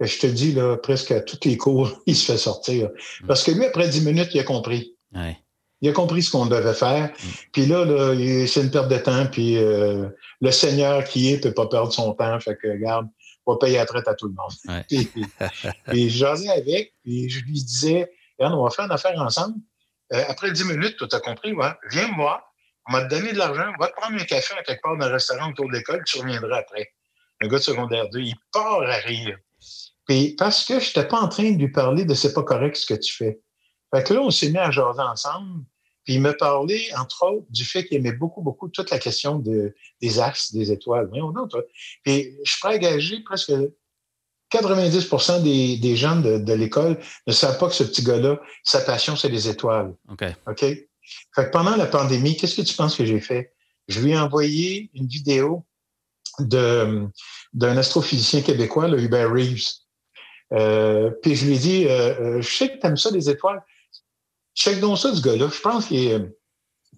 [0.01, 2.91] Je te dis, là, presque à tous les cours, il se fait sortir.
[3.23, 3.27] Mm.
[3.29, 4.97] Parce que lui, après dix minutes, il a compris.
[5.81, 7.05] Il a compris ce qu'on devait faire.
[7.05, 7.29] Mm.
[7.53, 9.27] Puis là, là c'est une perte de temps.
[9.27, 10.09] Puis euh,
[10.41, 12.41] le Seigneur qui est ne peut pas perdre son temps.
[12.41, 13.07] Fait que, regarde,
[13.47, 14.85] on va payer la traite à tout le monde.
[14.89, 15.09] puis,
[15.87, 19.59] puis, j'asais avec, puis je lui disais, Regarde, on va faire une affaire ensemble.
[20.13, 22.43] Euh, après 10 minutes, tu as compris, ouais, viens me voir.
[22.89, 25.07] On m'a donné de l'argent, on va te prendre un café à quelque part dans
[25.07, 26.93] un restaurant autour de l'école, tu reviendras après.
[27.41, 29.37] Un gars de secondaire 2, il part à rire.
[30.07, 32.77] Puis parce que je n'étais pas en train de lui parler de c'est pas correct
[32.77, 33.41] ce que tu fais.
[33.95, 35.65] Fait que là, on s'est mis à jaser ensemble.
[36.05, 39.39] Puis il me parlait, entre autres, du fait qu'il aimait beaucoup, beaucoup toute la question
[39.39, 41.09] de, des axes, des étoiles.
[41.11, 41.63] Oui, non, toi.
[42.03, 43.53] Puis je suis engager presque
[44.51, 49.17] 90 des, des gens de, l'école ne savent pas que ce petit gars-là, sa passion,
[49.17, 49.95] c'est les étoiles.
[50.11, 50.25] OK.
[50.47, 50.65] OK?
[51.35, 53.55] Fait que pendant la pandémie, qu'est-ce que tu penses que j'ai fait?
[53.89, 55.67] Je lui ai envoyé une vidéo
[56.39, 57.11] d'un
[57.61, 59.71] astrophysicien québécois, le Hubert Reeves.
[60.53, 63.29] Euh, puis je lui ai dit, euh, euh, je sais que tu aimes ça, les
[63.29, 63.63] étoiles.
[64.55, 65.49] Check donc ça, ce gars-là.
[65.53, 66.33] Je pense que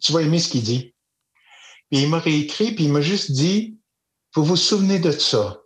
[0.00, 0.94] tu vas aimer ce qu'il dit.
[1.90, 3.78] Puis il m'a réécrit, puis il m'a juste dit,
[4.34, 5.62] vous vous souvenez de ça?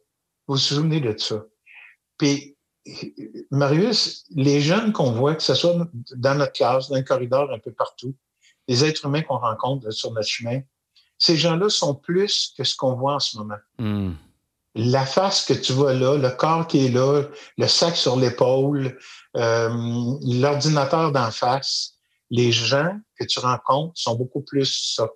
[0.47, 1.45] Vous vous souvenez de ça?
[2.19, 2.57] Puis,
[3.51, 5.75] Marius, les jeunes qu'on voit, que ce soit
[6.17, 8.15] dans notre classe, dans le corridor, un peu partout,
[8.69, 10.61] les êtres humains qu'on rencontre sur notre chemin,
[11.19, 13.59] ces gens-là sont plus que ce qu'on voit en ce moment.
[13.79, 14.13] Hmm.
[14.75, 17.25] La face que tu vois là, le corps qui est là,
[17.59, 18.99] le sac sur l'épaule,
[19.37, 19.69] euh,
[20.23, 21.95] l'ordinateur d'en face,
[22.31, 25.09] les gens que tu rencontres sont beaucoup plus ça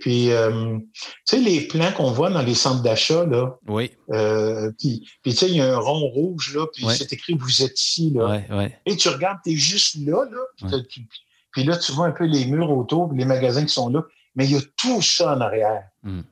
[0.00, 3.58] puis, euh, tu sais, les plans qu'on voit dans les centres d'achat, là.
[3.68, 3.92] Oui.
[4.10, 7.62] Euh, puis, tu sais, il y a un rond rouge, là, puis c'est écrit «Vous
[7.62, 8.42] êtes ici», là.
[8.86, 10.80] Et tu regardes, tu es juste là, là.
[10.88, 11.06] Puis,
[11.56, 14.02] là, tu vois un peu les murs autour, les magasins qui sont là.
[14.34, 15.88] Mais il y a tout ça en arrière.
[16.02, 16.22] Hmm.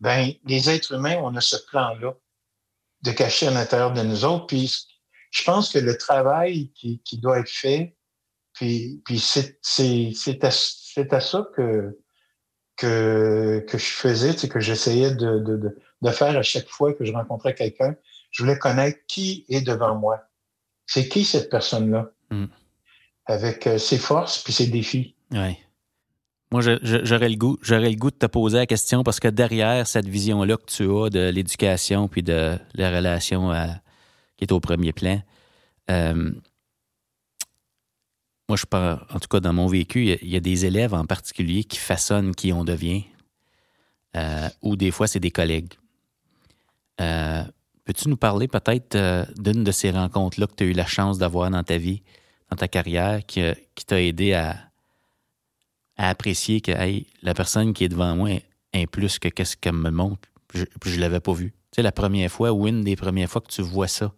[0.00, 2.14] Ben, les êtres humains, on a ce plan-là
[3.02, 4.46] de cacher à l'intérieur de nous autres.
[4.46, 4.86] Puis,
[5.30, 7.96] je pense que le travail qui, doit être fait,
[8.52, 11.98] puis, puis c'est à, à ça que
[12.78, 17.04] que, que je faisais, c'est que j'essayais de, de, de, faire à chaque fois que
[17.04, 17.96] je rencontrais quelqu'un.
[18.30, 20.22] Je voulais connaître qui est devant moi.
[20.86, 22.12] C'est qui cette personne-là?
[22.30, 22.46] Hmm.
[23.28, 25.14] Avec euh, ses forces puis ses défis.
[25.30, 25.56] Oui.
[26.50, 29.86] Moi, j'aurais le goût, j'aurais le goût de te poser la question parce que derrière
[29.86, 33.52] cette vision-là que tu as de l'éducation puis de la relation
[34.38, 35.20] qui est au premier plan,
[35.90, 36.32] euh,
[38.48, 41.04] moi, je pas, en tout cas, dans mon vécu, il y, a des élèves en
[41.04, 43.04] particulier qui façonnent qui on devient,
[44.16, 45.74] euh, ou des fois, c'est des collègues.
[46.96, 48.96] Peux-tu nous parler peut-être
[49.38, 52.02] d'une de ces rencontres-là que tu as eu la chance d'avoir dans ta vie,
[52.50, 53.42] dans ta carrière, qui,
[53.86, 54.56] t'a aidé à,
[55.96, 56.72] apprécier que
[57.22, 58.30] la personne qui est devant moi
[58.72, 61.50] est, plus que qu'est-ce qu'elle me montre, je ne l'avais pas vu.
[61.50, 64.12] Tu sais, la première fois ou une des premières fois que tu vois ça,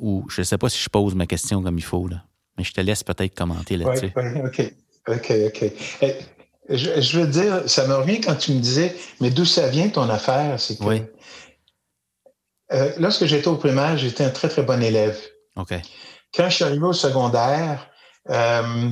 [0.00, 2.06] ou je ne sais pas si je pose ma question comme il faut.
[2.08, 2.24] Là.
[2.56, 4.12] Mais je te laisse peut-être commenter là-dessus.
[4.16, 4.72] Oui, OK.
[5.08, 5.72] OK, OK.
[6.02, 6.14] Eh,
[6.68, 10.08] je, veux dire, ça me revient quand tu me disais, mais d'où ça vient ton
[10.10, 10.60] affaire?
[10.60, 11.02] C'est que, oui.
[12.72, 15.18] Euh, lorsque j'étais au primaire, j'étais un très, très bon élève.
[15.56, 15.74] OK.
[16.34, 17.90] Quand je suis arrivé au secondaire,
[18.30, 18.90] euh,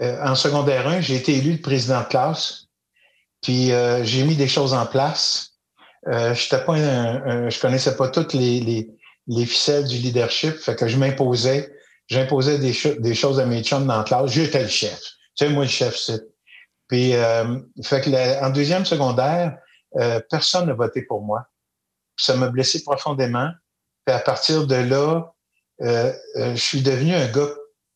[0.00, 2.66] en secondaire 1, j'ai été élu le président de classe.
[3.42, 3.70] Puis
[4.02, 5.54] j'ai mis des choses en place.
[6.08, 8.90] Euh, pas un, je connaissais pas toutes les, les,
[9.26, 11.74] les, ficelles du leadership, fait que je m'imposais,
[12.08, 14.30] j'imposais des, des choses à mes chums dans la classe.
[14.30, 15.00] J'étais le chef.
[15.34, 16.22] Sais, moi, le chef, c'est.
[16.88, 19.56] Puis, euh, fait que en deuxième secondaire,
[19.96, 21.46] euh, personne n'a voté pour moi.
[22.16, 23.50] ça m'a blessé profondément.
[24.04, 25.33] Puis à partir de là,
[25.82, 27.50] euh, je suis devenu un gars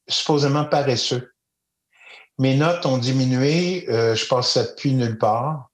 [0.09, 1.33] supposément paresseux.
[2.39, 5.71] Mes notes ont diminué, je passais plus nulle part.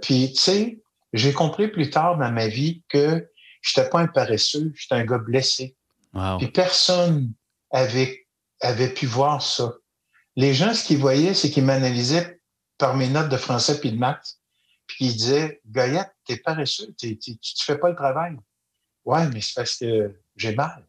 [0.00, 0.82] puis, tu sais,
[1.12, 5.04] j'ai compris plus tard dans ma vie que je n'étais pas un paresseux, j'étais un
[5.04, 5.76] gars blessé.
[6.38, 7.32] Puis personne
[7.70, 8.26] avait,
[8.60, 9.74] avait pu voir ça.
[10.36, 12.40] Les gens, ce qu'ils voyaient, c'est qu'ils m'analysaient
[12.78, 14.38] par mes notes de français puis de maths.
[14.86, 18.36] Puis ils disaient, Goyette, t'es paresseux, tu tu fais pas le travail.
[19.04, 20.84] Ouais, mais c'est parce que j'ai mal.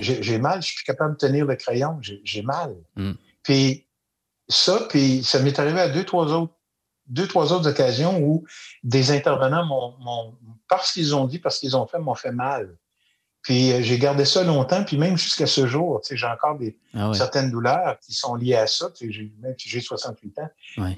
[0.00, 2.74] J'ai mal, je suis plus capable de tenir le crayon, j'ai mal.
[2.96, 3.12] Mm.
[3.42, 3.86] Puis
[4.48, 6.56] ça, puis ça m'est arrivé à deux, trois autres
[7.08, 8.44] deux, trois autres occasions où
[8.82, 10.34] des intervenants m'ont,
[10.68, 12.76] parce qu'ils ont dit, parce qu'ils ont fait, m'ont fait mal.
[13.42, 16.58] Puis euh, j'ai gardé ça longtemps, puis même jusqu'à ce jour, tu sais, j'ai encore
[16.58, 18.88] des ah certaines douleurs qui sont liées à ça.
[19.00, 20.50] J'ai, même si j'ai 68 ans.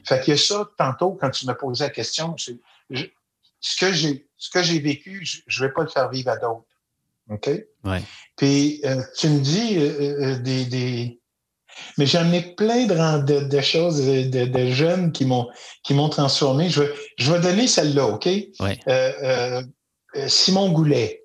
[0.06, 2.58] Fait qu'il y a ça, tantôt, quand tu me posais la question, c'est,
[3.60, 6.36] ce que j'ai ce que j'ai vécu, je ne vais pas le faire vivre à
[6.36, 6.64] d'autres.
[7.30, 7.50] OK?
[7.84, 8.02] Ouais.
[8.36, 11.18] Puis euh, tu me dis euh, des, des,
[11.96, 15.48] mais j'en ai plein de, de, choses, de, de, jeunes qui m'ont
[15.82, 16.68] qui m'ont transformé.
[16.68, 16.82] Je,
[17.16, 18.26] je vais donner celle-là, OK?
[18.26, 18.50] Oui.
[18.60, 19.62] Euh, euh,
[20.16, 21.22] euh, Simon Goulet.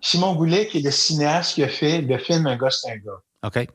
[0.00, 2.96] Simon Goulet, qui est le cinéaste qui a fait le film Un gars, c'est un
[2.96, 3.20] gars.
[3.44, 3.66] OK.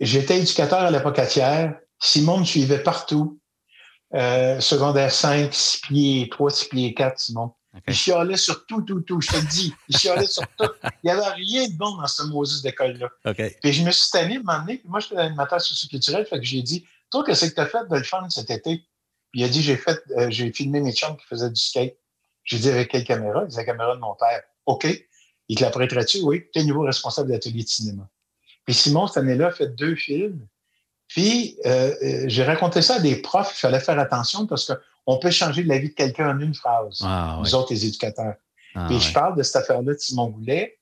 [0.00, 1.74] J'étais éducateur à l'apocatière.
[1.98, 3.40] Simon me suivait partout.
[4.12, 7.52] secondaire 5, 6 pieds 3, 6 pieds 4, Simon.
[7.88, 9.20] Il chialait sur tout, tout, tout.
[9.20, 9.74] Je te le dis.
[9.88, 10.70] Il chialait sur tout.
[10.84, 13.08] Il n'y avait rien de bon dans ce Moses d'école-là.
[13.34, 14.78] Puis je me suis tanné, m'emmener.
[14.78, 16.26] Puis moi, j'étais animateur socioculturel.
[16.26, 18.84] Fait que j'ai dit, toi, qu'est-ce que tu as fait de le fun cet été?
[19.32, 21.96] Puis il a dit, j'ai fait, euh, j'ai filmé mes chums qui faisaient du skate.
[22.44, 23.42] J'ai dit, avec quelle caméra?
[23.42, 24.42] Il disait, la caméra de mon père.
[24.66, 24.86] OK.
[25.48, 26.20] Il te la prêterait-tu?
[26.22, 26.44] Oui.
[26.52, 28.08] Tu es nouveau responsable de l'atelier de cinéma.
[28.64, 30.46] Puis Simon, cette année-là, a fait deux films.
[31.08, 33.52] Puis euh, euh, j'ai raconté ça à des profs.
[33.56, 34.72] Il fallait faire attention parce que
[35.06, 38.34] on peut changer la vie de quelqu'un en une phrase, ah, nous autres, les éducateurs.
[38.74, 40.78] Ah, puis je parle de cette affaire-là de Simon Goulet.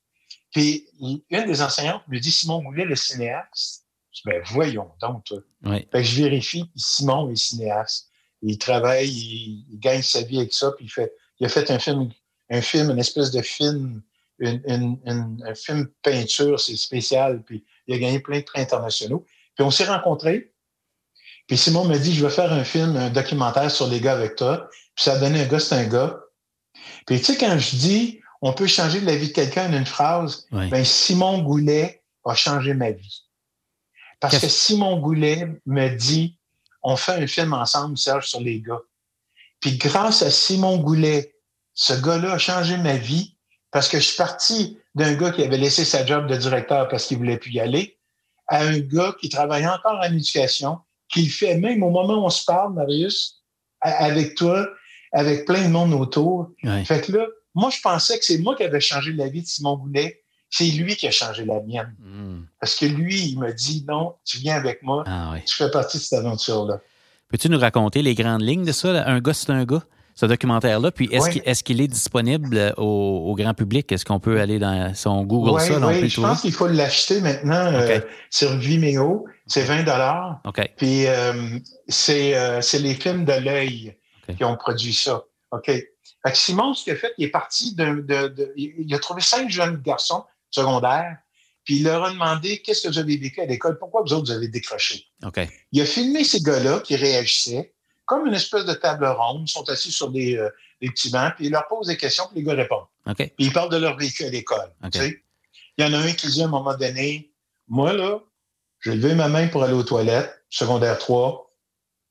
[0.51, 0.87] Puis
[1.29, 3.85] une des enseignantes me dit Simon Goulet, le cinéaste.
[4.11, 5.39] Je dis, ben voyons donc, toi.
[5.63, 8.09] Fait que je vérifie, puis Simon est cinéaste.
[8.41, 11.79] Il travaille, il, gagne sa vie avec ça, puis il fait, il a fait un
[11.79, 12.09] film,
[12.49, 14.01] un film, une espèce de film,
[14.39, 14.99] une,
[15.45, 19.25] un film peinture, c'est spécial, puis il a gagné plein de prix internationaux.
[19.55, 20.52] Puis on s'est rencontrés,
[21.47, 24.35] puis Simon me dit, je vais faire un film, un documentaire sur les gars avec
[24.35, 24.69] toi.
[24.95, 26.19] Puis ça a donné un gars, c'est un gars.
[27.05, 29.85] Puis tu sais, quand je dis, on peut changer la vie de quelqu'un en une
[29.85, 33.23] phrase, ben Simon Goulet a changé ma vie.
[34.19, 36.37] Parce que Simon Goulet me dit,
[36.81, 38.81] on fait un film ensemble, Serge, sur les gars.
[39.59, 41.35] Puis grâce à Simon Goulet,
[41.73, 43.35] ce gars-là a changé ma vie
[43.71, 47.07] parce que je suis parti d'un gars qui avait laissé sa job de directeur parce
[47.07, 47.97] qu'il voulait plus y aller
[48.47, 50.79] à un gars qui travaille encore en éducation,
[51.13, 53.43] qu'il fait même au moment où on se parle, Marius,
[53.81, 54.67] avec toi,
[55.11, 56.51] avec plein de monde autour.
[56.85, 59.47] Fait que là, moi, je pensais que c'est moi qui avais changé la vie de
[59.47, 60.21] Simon Goulet.
[60.49, 61.95] C'est lui qui a changé la mienne.
[61.99, 62.43] Hmm.
[62.59, 65.97] Parce que lui, il m'a dit non, tu viens avec moi, ah tu fais partie
[65.97, 66.79] de cette aventure-là.
[67.29, 69.03] Peux-tu nous raconter les grandes lignes de ça?
[69.07, 69.83] Un gars, c'est un gars?
[70.15, 70.91] ce documentaire-là.
[70.91, 73.91] Puis est-ce qu'il est, disponible au, grand public?
[73.91, 75.79] Est-ce qu'on peut aller dans son Google ça?
[75.87, 77.99] oui, je pense qu'il faut l'acheter maintenant euh,
[78.29, 79.25] sur Vimeo.
[79.47, 80.41] C'est 20 dollars.
[80.77, 81.33] Puis euh,
[82.09, 83.97] euh, c'est les films de l'œil
[84.37, 85.23] qui ont produit ça.
[85.51, 85.71] OK.
[86.33, 90.23] Simon, ce qu'il a fait, il est parti de, Il a trouvé cinq jeunes garçons
[90.49, 91.17] secondaires,
[91.65, 94.27] puis il leur a demandé qu'est-ce que vous avez vécu à l'école, pourquoi vous autres
[94.27, 95.05] vous avez décroché?
[95.71, 97.73] Il a filmé ces gars-là qui réagissaient
[98.05, 99.43] comme une espèce de table ronde.
[99.47, 100.49] Ils sont assis sur des, euh,
[100.81, 102.87] petits bancs, puis il leur pose des questions, puis les gars répondent.
[103.15, 104.73] Puis ils parlent de leur vécu à l'école.
[105.77, 107.31] Il y en a un qui dit à un moment donné,
[107.67, 108.19] moi, là,
[108.83, 111.51] j'ai levé ma main pour aller aux toilettes, secondaire 3.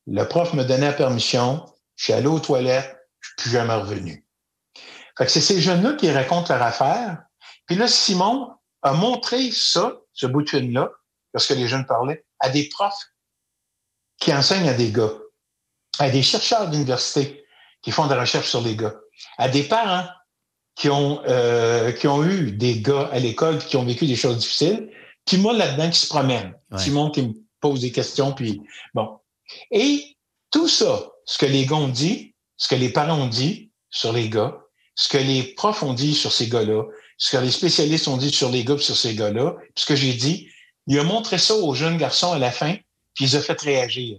[0.06, 1.64] Le prof me donnait la permission.
[1.96, 4.26] Je suis allé aux toilettes, je suis plus jamais revenu.
[5.18, 7.18] Fait que c'est ces jeunes-là qui racontent leur affaire.
[7.66, 8.50] Puis là, Simon
[8.82, 10.90] a montré ça, ce bout de film-là,
[11.32, 13.12] parce que les jeunes parlaient, à des profs
[14.18, 15.12] qui enseignent à des gars
[15.98, 17.44] à des chercheurs d'université
[17.82, 18.94] qui font des recherches sur les gars,
[19.38, 20.06] à des parents
[20.74, 24.38] qui ont, euh, qui ont eu des gars à l'école qui ont vécu des choses
[24.38, 24.90] difficiles,
[25.24, 26.54] puis moi là-dedans qui se promène.
[26.76, 28.60] Simon qui me pose des questions, puis
[28.94, 29.18] bon.
[29.70, 30.16] Et
[30.50, 34.12] tout ça, ce que les gars ont dit, ce que les parents ont dit sur
[34.12, 34.58] les gars,
[34.94, 36.84] ce que les profs ont dit sur ces gars-là,
[37.16, 40.12] ce que les spécialistes ont dit sur les gars sur ces gars-là, ce que j'ai
[40.12, 40.48] dit,
[40.86, 42.74] il a montré ça aux jeunes garçons à la fin,
[43.14, 44.18] puis ils ont fait réagir.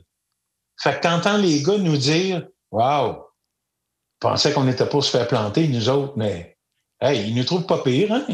[0.82, 3.28] Fait que t'entends les gars nous dire Wow,
[4.20, 6.58] pensaient qu'on était pour se faire planter, nous autres, mais
[7.02, 8.26] hey, ils nous trouvent pas pire, hein?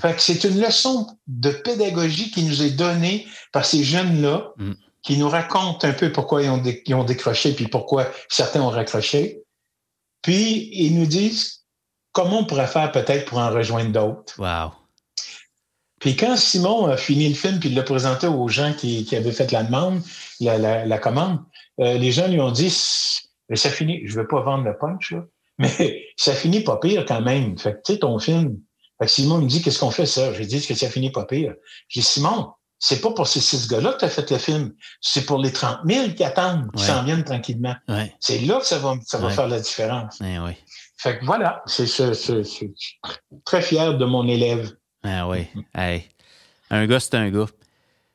[0.00, 4.72] Fait que c'est une leçon de pédagogie qui nous est donnée par ces jeunes-là, mm.
[5.02, 8.70] qui nous racontent un peu pourquoi ils ont, ils ont décroché, puis pourquoi certains ont
[8.70, 9.42] raccroché.
[10.20, 11.64] Puis ils nous disent
[12.12, 14.38] comment on pourrait faire peut-être pour en rejoindre d'autres.
[14.38, 14.72] Wow.
[15.98, 19.32] Puis quand Simon a fini le film puis l'a présenté aux gens qui, qui, avaient
[19.32, 20.02] fait la demande,
[20.40, 21.38] la, la, commande,
[21.80, 25.12] euh, les gens lui ont dit ça finit, je ne veux pas vendre le punch,
[25.12, 25.24] là,
[25.58, 27.58] mais ça finit pas pire quand même.
[27.58, 28.58] Fait que tu sais, ton film.
[29.02, 30.32] Fait que Simon me dit Qu'est-ce qu'on fait ça?
[30.32, 31.54] J'ai dit que ça finit pas pire?
[31.88, 34.72] J'ai dit Simon, c'est pas pour ces six gars-là que tu as fait le film,
[35.00, 37.74] c'est pour les 30 000 qui attendent, qui s'en viennent tranquillement.
[38.20, 40.20] C'est là que ça va, ça va faire la différence.
[40.98, 41.86] Fait que voilà, c'est
[43.44, 44.70] très fier de mon élève.
[45.02, 45.48] Ah oui.
[46.70, 47.46] Un gars, c'est un gars.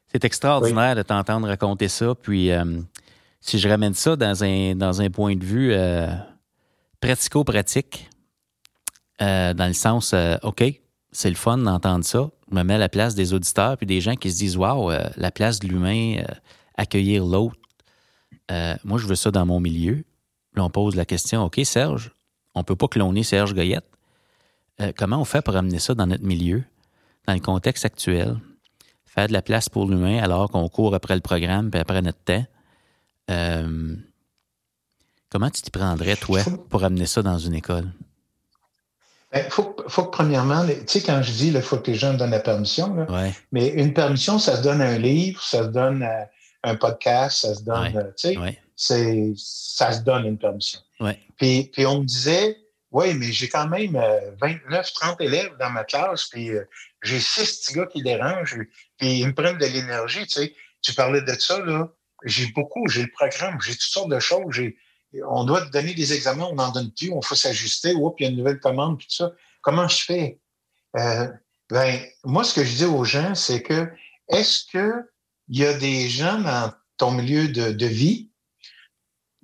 [0.10, 2.16] C'est extraordinaire de t'entendre raconter ça.
[2.16, 2.64] Puis, euh,
[3.42, 6.08] si je ramène ça dans un, dans un point de vue euh,
[7.02, 8.10] pratico-pratique,
[9.22, 10.14] euh, dans le sens,
[10.44, 10.64] OK,
[11.12, 12.30] c'est le fun d'entendre ça.
[12.50, 14.92] Je me mets à la place des auditeurs puis des gens qui se disent Waouh,
[15.18, 16.24] la place de l'humain,
[16.76, 17.58] accueillir l'autre.
[18.84, 20.04] moi, je veux ça dans mon milieu.
[20.56, 22.12] Là, on pose la question OK, Serge,
[22.56, 23.86] on ne peut pas cloner Serge Goyette.
[24.98, 26.64] comment on fait pour amener ça dans notre milieu?
[27.28, 28.38] dans le contexte actuel,
[29.06, 32.24] faire de la place pour l'humain alors qu'on court après le programme et après notre
[32.24, 32.46] temps.
[33.30, 33.96] Euh,
[35.30, 36.40] comment tu t'y prendrais, toi,
[36.70, 37.92] pour amener ça dans une école?
[39.38, 41.98] Il ben, faut, faut, que, premièrement, tu sais, quand je dis il faut que les
[41.98, 43.08] gens donnent la permission,
[43.52, 46.24] mais une permission, ça se donne un livre, ça se donne euh,
[46.64, 48.36] un podcast, ça se donne, euh, tu
[48.76, 50.80] sais, ça se donne une permission.
[51.38, 52.58] Puis, puis on me disait,
[52.92, 54.00] oui, mais j'ai quand même
[54.42, 56.52] 29, 30 élèves dans ma classe, puis
[57.04, 58.60] j'ai six petits gars qui dérangent,
[58.98, 60.54] puis ils me prennent de l'énergie, tu sais.
[60.82, 61.90] Tu parlais de ça, là.
[62.24, 64.62] J'ai beaucoup, j'ai le programme, j'ai toutes sortes de choses.
[65.28, 67.94] On doit te donner des examens, on n'en donne plus, on faut s'ajuster.
[67.94, 69.32] Oups, il y a une nouvelle commande, puis tout ça.
[69.62, 70.40] Comment je fais?
[70.98, 71.28] Euh,
[71.70, 73.90] ben, moi, ce que je dis aux gens, c'est que
[74.30, 75.04] est-ce qu'il
[75.50, 78.30] y a des gens dans ton milieu de, vie,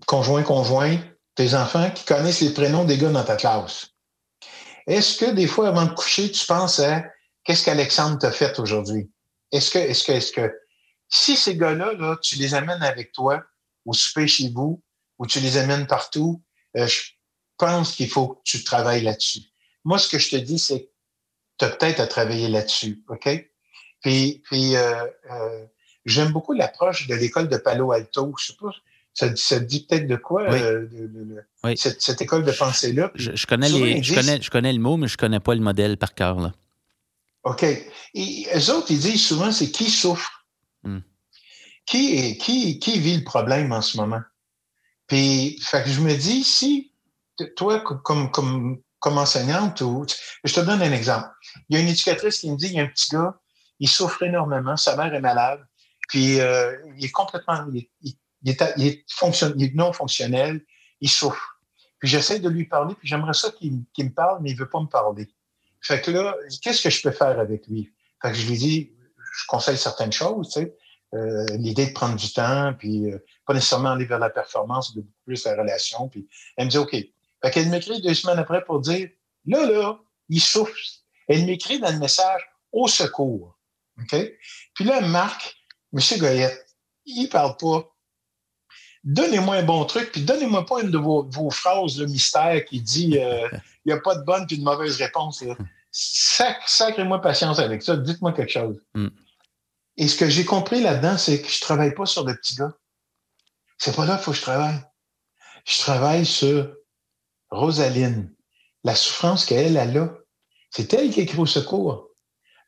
[0.05, 0.97] conjoint, conjoint,
[1.35, 3.87] tes enfants, qui connaissent les prénoms des gars dans ta classe?
[4.87, 7.03] Est-ce que des fois, avant de coucher, tu penses à
[7.43, 9.11] Qu'est-ce qu'Alexandre t'a fait aujourd'hui?
[9.51, 10.53] Est-ce que, est-ce que, est-ce que,
[11.09, 13.43] si ces gars-là, là, tu les amènes avec toi
[13.85, 14.81] au souper chez vous
[15.19, 16.41] ou tu les amènes partout,
[16.77, 17.01] euh, je
[17.57, 19.41] pense qu'il faut que tu travailles là-dessus.
[19.83, 20.89] Moi, ce que je te dis, c'est que
[21.59, 23.29] tu as peut-être à travailler là-dessus, OK?
[24.01, 25.65] Puis, puis euh, euh,
[26.05, 28.33] j'aime beaucoup l'approche de l'école de Palo Alto.
[28.37, 28.71] Je sais pas,
[29.13, 30.47] ça, ça dit peut-être de quoi,
[31.75, 33.11] Cette, école de pensée-là?
[33.15, 35.97] Je, connais les, je, connais, je connais le mot, mais je connais pas le modèle
[35.97, 36.39] par cœur.
[36.39, 36.51] Là.
[37.43, 37.63] OK.
[37.63, 40.45] Et eux autres, ils disent souvent, c'est qui souffre?
[40.83, 40.99] Hmm.
[41.85, 44.21] Qui, qui, qui vit le problème en ce moment?
[45.07, 46.91] Puis, fait que je me dis, si
[47.55, 50.05] toi, comme, comme, comme enseignante, ou,
[50.43, 51.27] je te donne un exemple.
[51.69, 53.37] Il y a une éducatrice qui me dit, il y a un petit gars,
[53.79, 55.65] il souffre énormément, sa mère est malade,
[56.07, 60.63] puis euh, il est complètement, il, il, est, il, est non fonctionnel,
[61.01, 61.59] il souffre.
[61.99, 64.79] Puis j'essaie de lui parler, puis j'aimerais ça qu'il me parle, mais il veut pas
[64.79, 65.29] me parler.
[65.81, 67.91] Fait que là, qu'est-ce que je peux faire avec lui?
[68.21, 70.77] Fait que je lui dis, je conseille certaines choses, tu sais.
[71.13, 75.03] Euh, l'idée de prendre du temps, puis euh, pas nécessairement aller vers la performance, mais
[75.03, 76.09] beaucoup plus la relation.
[76.09, 76.91] Puis elle me dit OK.
[76.91, 79.09] Fait qu'elle m'écrit deux semaines après pour dire
[79.45, 79.99] là, là,
[80.29, 80.75] il souffre.
[81.27, 82.41] Elle m'écrit dans le message
[82.71, 83.59] au secours.
[84.01, 84.15] OK?
[84.73, 85.55] Puis là, Marc,
[85.93, 85.99] M.
[86.17, 86.65] Goyette,
[87.05, 87.89] il parle pas.
[89.03, 93.19] Donnez-moi un bon truc, puis donnez-moi pas une de vos, phrases, le mystère qui dit
[93.19, 93.49] euh,
[93.85, 95.43] il n'y a pas de bonne puis de mauvaise réponse.
[95.91, 97.97] sacrez-moi patience avec ça.
[97.97, 98.81] Dites-moi quelque chose.
[98.95, 99.09] Hmm.
[99.97, 102.55] Et ce que j'ai compris là-dedans, c'est que je ne travaille pas sur le petit
[102.55, 102.73] gars.
[103.77, 104.79] C'est pas là qu'il faut que je travaille.
[105.65, 106.73] Je travaille sur
[107.51, 108.33] Rosaline.
[108.83, 110.13] La souffrance qu'elle a là.
[110.71, 112.09] C'est elle qui écrit au secours.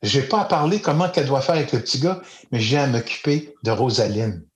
[0.02, 2.22] Je n'ai pas à parler comment qu'elle doit faire avec le petit gars,
[2.52, 4.46] mais j'ai à m'occuper de Rosaline.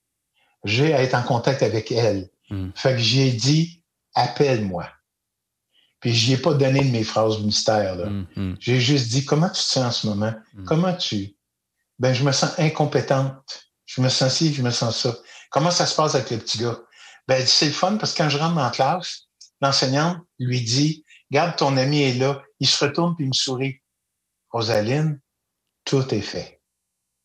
[0.64, 2.30] J'ai à être en contact avec elle.
[2.50, 2.70] Hmm.
[2.74, 3.82] Fait que j'ai dit,
[4.14, 4.86] appelle-moi.
[6.00, 7.96] Puis je ai pas donné de mes phrases mystères.
[7.96, 8.56] Mm-hmm.
[8.58, 10.32] J'ai juste dit comment tu te sens en ce moment?
[10.54, 10.64] Mm.
[10.64, 11.36] Comment tu.
[12.01, 13.70] Ben, je me sens incompétente.
[13.84, 15.16] Je me sens ci, je me sens ça.
[15.51, 16.78] Comment ça se passe avec le petit gars?
[17.28, 19.28] Ben, c'est le fun parce que quand je rentre la classe,
[19.61, 22.42] l'enseignante lui dit Garde, ton ami est là.
[22.59, 23.80] Il se retourne puis il me sourit.
[24.51, 25.20] Rosaline,
[25.84, 26.61] tout est fait.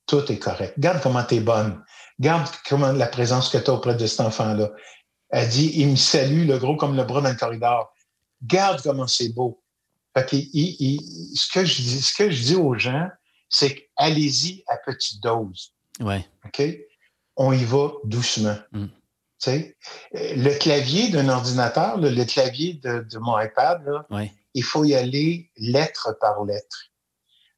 [0.07, 0.77] Tout est correct.
[0.77, 1.83] Garde comment tu es bonne.
[2.19, 4.71] Garde comment la présence que tu as auprès de cet enfant-là.
[5.29, 7.91] Elle dit, il me salue, le gros comme le bras dans le corridor.
[8.43, 9.63] Garde comment c'est beau.
[10.15, 13.07] ce, que je dis, ce que je dis aux gens,
[13.49, 15.73] c'est allez-y à petite dose.
[15.99, 16.25] Ouais.
[16.45, 16.61] OK?
[17.35, 18.57] on y va doucement.
[18.71, 18.85] Mm.
[18.85, 19.77] Tu sais,
[20.13, 23.83] le clavier d'un ordinateur, le clavier de, mon iPad,
[24.53, 26.91] il faut y aller lettre par lettre.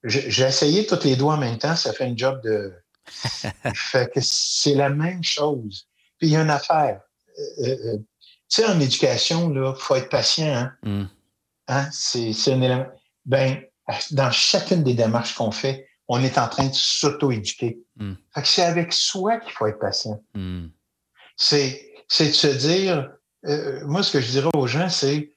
[0.03, 2.73] J'ai essayé tous les doigts en même temps, ça fait un job de.
[3.75, 5.87] fait que c'est la même chose.
[6.17, 7.01] Puis il y a une affaire.
[7.37, 7.97] Euh, euh, euh,
[8.49, 10.53] tu sais, en éducation, il faut être patient.
[10.53, 10.73] Hein?
[10.83, 11.05] Mm.
[11.67, 11.89] hein?
[11.91, 12.87] C'est un élément.
[13.25, 13.61] Ben,
[14.11, 17.79] dans chacune des démarches qu'on fait, on est en train de s'auto-éduquer.
[17.97, 18.13] Mm.
[18.35, 20.23] Que c'est avec soi qu'il faut être patient.
[20.33, 20.67] Mm.
[21.35, 23.11] C'est, c'est de se dire,
[23.85, 25.31] moi, ce que je dirais aux gens, c'est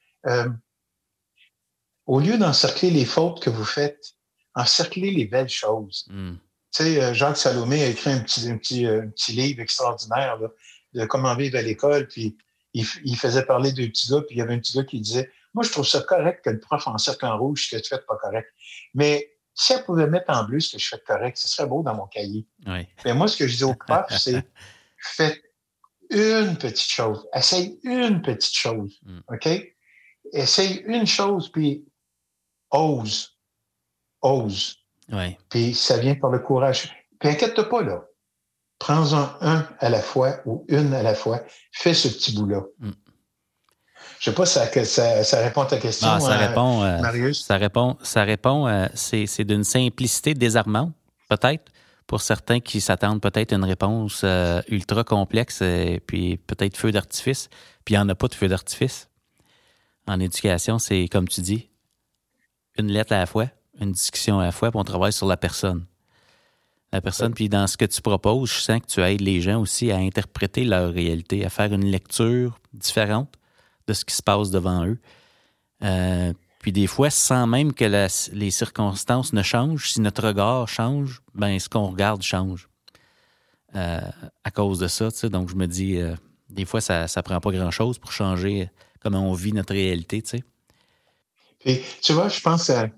[2.10, 4.16] au lieu d'encercler les fautes que vous faites,
[4.56, 6.06] encercler les belles choses.
[6.10, 6.32] Mm.
[6.72, 9.60] Tu sais, euh, Jacques Salomé a écrit un petit, un petit, euh, un petit livre
[9.60, 10.48] extraordinaire là,
[10.94, 12.36] de comment vivre à l'école, puis
[12.74, 15.00] il, il, faisait parler de petits gars, puis il y avait un petit gars qui
[15.00, 17.88] disait Moi, je trouve ça correct que le prof encercle en rouge ce que tu
[17.88, 18.48] fais pas correct.
[18.94, 21.68] Mais si elle pouvait mettre en bleu ce que je fais de correct, ce serait
[21.68, 22.46] beau dans mon cahier.
[22.66, 22.86] Oui.
[23.04, 24.44] Mais moi, ce que je dis au prof, c'est
[24.98, 25.42] faites
[26.10, 27.26] une petite chose.
[27.34, 28.98] Essaye une petite chose.
[29.02, 29.20] Mm.
[29.28, 29.48] OK?
[30.32, 31.84] Essaye une chose, puis
[32.70, 33.36] ose
[34.22, 34.76] ose.
[35.10, 35.36] Oui.
[35.48, 36.94] Puis ça vient par le courage.
[37.18, 38.04] Puis inquiète-toi pas, là.
[38.78, 41.42] Prends-en un à la fois ou une à la fois.
[41.72, 42.62] Fais ce petit bout-là.
[42.78, 42.90] Mm.
[44.20, 46.98] Je sais pas si ça, ça, répond à ta question, non, ça euh, répond, euh,
[46.98, 47.42] Marius.
[47.42, 50.92] Ça répond, ça répond euh, c'est d'une simplicité désarmante,
[51.30, 51.72] peut-être,
[52.06, 54.22] pour certains qui s'attendent peut-être à une réponse
[54.68, 57.48] ultra complexe, et puis peut-être feu d'artifice,
[57.86, 59.08] puis il n'y en a pas de feu d'artifice.
[60.06, 61.70] En éducation, c'est comme tu dis,
[62.76, 63.46] une lettre à la fois,
[63.80, 65.86] une discussion à la fois, puis on travaille sur la personne.
[66.92, 69.62] La personne, puis dans ce que tu proposes, je sens que tu aides les gens
[69.62, 73.39] aussi à interpréter leur réalité, à faire une lecture différente
[73.86, 74.98] de ce qui se passe devant eux.
[75.82, 77.84] Euh, puis des fois, sans même que
[78.32, 82.68] les circonstances ne changent, si notre regard change, ben ce qu'on regarde change.
[83.74, 84.00] Euh,
[84.44, 86.14] à cause de ça, tu sais, donc je me dis, euh,
[86.50, 88.68] des fois, ça ne prend pas grand-chose pour changer
[89.00, 90.44] comment on vit notre réalité, tu sais.
[91.60, 92.88] Puis, tu vois, je pense à,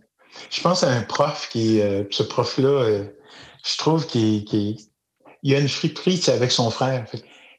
[0.50, 1.78] je pense à un prof qui,
[2.10, 3.04] ce prof-là,
[3.64, 4.44] je trouve qu'il
[5.42, 7.06] il a une friperie avec son frère.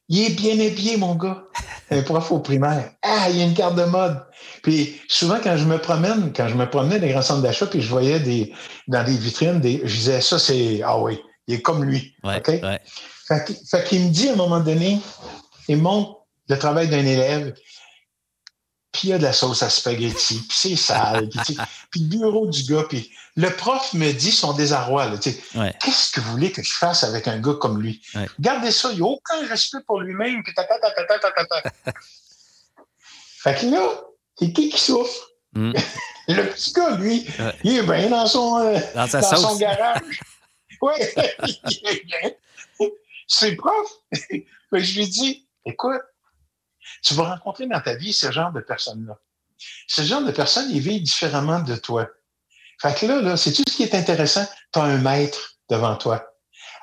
[0.09, 1.43] Il est bien habillé, mon gars.
[1.91, 2.91] Un prof au primaire.
[3.01, 4.21] Ah, il y a une carte de mode.
[4.61, 7.67] Puis souvent, quand je me promène, quand je me promenais dans les grands centres d'achat,
[7.67, 8.53] puis je voyais des,
[8.87, 12.15] dans des vitrines, des, je disais, ça, c'est, ah oui, il est comme lui.
[12.23, 12.47] Ouais, OK?
[12.47, 12.79] Ouais.
[13.27, 14.99] Fait, qu'il me dit à un moment donné,
[15.67, 17.53] il montre le travail d'un élève,
[18.91, 21.57] puis il y a de la sauce à spaghetti, puis c'est sale, puis,
[22.01, 25.07] le bureau du gars, puis le prof me dit son désarroi.
[25.55, 25.73] Ouais.
[25.81, 28.01] Qu'est-ce que vous voulez que je fasse avec un gars comme lui?
[28.15, 28.27] Ouais.
[28.37, 30.43] Regardez ça, il n'y a aucun respect pour lui-même.
[30.43, 31.61] Puis ta, ta, ta, ta, ta, ta, ta.
[33.43, 34.01] fait que là,
[34.37, 35.29] c'est qui qui souffre?
[35.53, 35.73] Mm.
[36.27, 37.55] le petit gars, lui, Ouais.
[37.63, 40.21] il est bien dans son, euh, Dans son garage.
[40.81, 40.93] oui,
[41.69, 42.31] il est bien.
[43.27, 43.89] C'est le prof.
[44.11, 46.01] Je lui dis, écoute,
[47.03, 49.17] tu vas rencontrer dans ta vie ce genre de personnes-là.
[49.87, 52.09] Ce genre de personnes, ils vivent différemment de toi.
[52.83, 54.45] Fait que là, là c'est tout ce qui est intéressant.
[54.73, 56.21] Tu as un maître devant toi.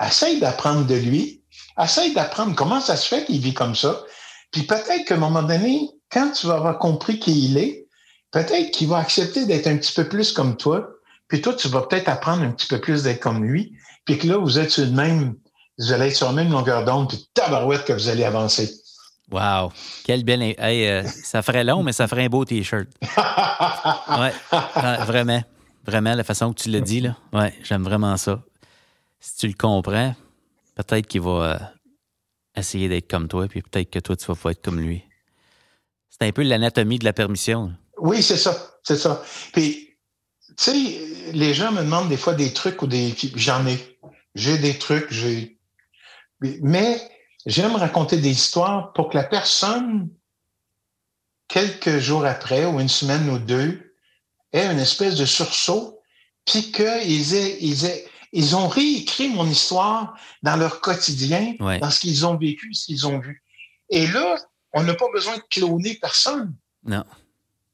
[0.00, 1.42] Essaye d'apprendre de lui.
[1.78, 4.02] Essaye d'apprendre comment ça se fait qu'il vit comme ça.
[4.50, 7.86] Puis peut-être qu'à un moment donné, quand tu vas avoir compris qui il est,
[8.30, 10.88] peut-être qu'il va accepter d'être un petit peu plus comme toi.
[11.28, 13.76] Puis toi, tu vas peut-être apprendre un petit peu plus d'être comme lui.
[14.06, 15.34] Puis que là, vous êtes sur le même,
[15.78, 18.72] vous allez être sur la même longueur d'onde, puis tabarouette que vous allez avancer.
[19.30, 19.70] Wow!
[20.04, 20.42] Quel bel.
[20.58, 22.88] Hey, euh, ça ferait long, mais ça ferait un beau T-shirt.
[24.08, 24.32] Ouais,
[25.04, 25.42] vraiment.
[25.90, 27.16] Vraiment, la façon que tu l'as dit, là.
[27.32, 28.44] Ouais, j'aime vraiment ça.
[29.18, 30.14] Si tu le comprends,
[30.76, 31.58] peut-être qu'il va euh,
[32.54, 35.02] essayer d'être comme toi, puis peut-être que toi, tu vas pas être comme lui.
[36.08, 37.72] C'est un peu l'anatomie de la permission.
[37.98, 38.78] Oui, c'est ça.
[38.84, 39.24] C'est ça.
[39.52, 39.96] Puis,
[40.50, 43.12] tu sais, les gens me demandent des fois des trucs ou des.
[43.34, 43.98] J'en ai.
[44.36, 45.58] J'ai des trucs, j'ai.
[46.40, 47.02] Mais
[47.46, 50.08] j'aime raconter des histoires pour que la personne,
[51.48, 53.89] quelques jours après, ou une semaine ou deux,
[54.52, 56.00] ait une espèce de sursaut,
[56.44, 61.78] puis qu'ils aient, ils aient, ils ont réécrit mon histoire dans leur quotidien, Ouais.
[61.78, 63.42] dans ce qu'ils ont vécu, ce qu'ils ont vu.
[63.90, 64.36] Et là,
[64.72, 66.54] on n'a pas besoin de cloner personne.
[66.84, 67.04] Non.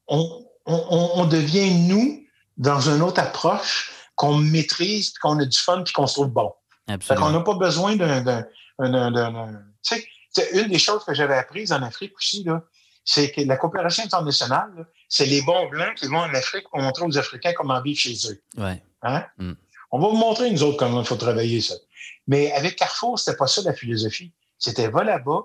[0.07, 2.23] On, on, on devient nous
[2.57, 6.29] dans une autre approche qu'on maîtrise, puis qu'on a du fun, puis qu'on se trouve
[6.29, 6.51] bon.
[6.87, 7.29] Absolument.
[7.29, 8.43] n'a pas besoin d'un.
[8.81, 8.85] Tu
[9.81, 12.63] sais, c'est une des choses que j'avais apprises en Afrique aussi, là,
[13.05, 17.05] c'est que la coopération internationale, c'est les bons blancs qui vont en Afrique pour montrer
[17.05, 18.41] aux Africains comment vivre chez eux.
[18.57, 18.81] Ouais.
[19.03, 19.25] Hein?
[19.37, 19.53] Mm.
[19.91, 21.75] On va vous montrer, nous autres, comment il faut travailler ça.
[22.27, 24.33] Mais avec Carrefour, c'était pas ça la philosophie.
[24.57, 25.41] C'était va là-bas,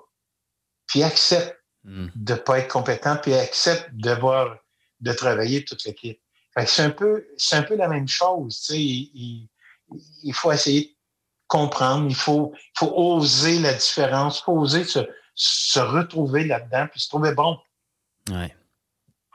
[0.87, 2.07] puis accepte Mm.
[2.15, 4.57] de pas être compétent, puis accepte de voir,
[5.01, 6.21] de travailler toute l'équipe.
[6.55, 8.67] Fait que c'est un peu, c'est un peu la même chose.
[8.71, 9.49] Il, il-
[10.23, 10.91] il faut essayer de
[11.49, 15.01] comprendre, il faut, il faut oser la différence, il faut oser se,
[15.35, 17.59] se retrouver là-dedans, puis se trouver bon.
[18.31, 18.47] Oui.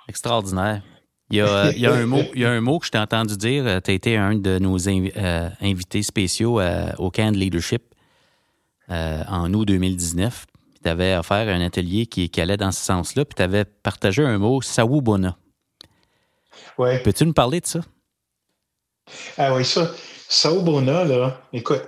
[0.08, 0.82] Extraordinaire.
[1.30, 2.92] Il y, a, il y, a, un mot, il y a un mot que je
[2.92, 3.82] t'ai entendu dire.
[3.84, 7.84] Tu as été un de nos euh, invités spéciaux euh, au Camp de Leadership
[8.90, 10.46] euh, en août 2019.
[10.82, 13.26] Tu avais offert un atelier qui, qui allait dans ce sens-là.
[13.26, 15.38] Puis tu avais partagé un mot, Sawubona.
[16.78, 17.00] Oui.
[17.04, 17.82] Peux-tu nous parler de ça?
[19.38, 19.92] Ah oui, ça.
[20.30, 21.84] Sawubona, là, écoute,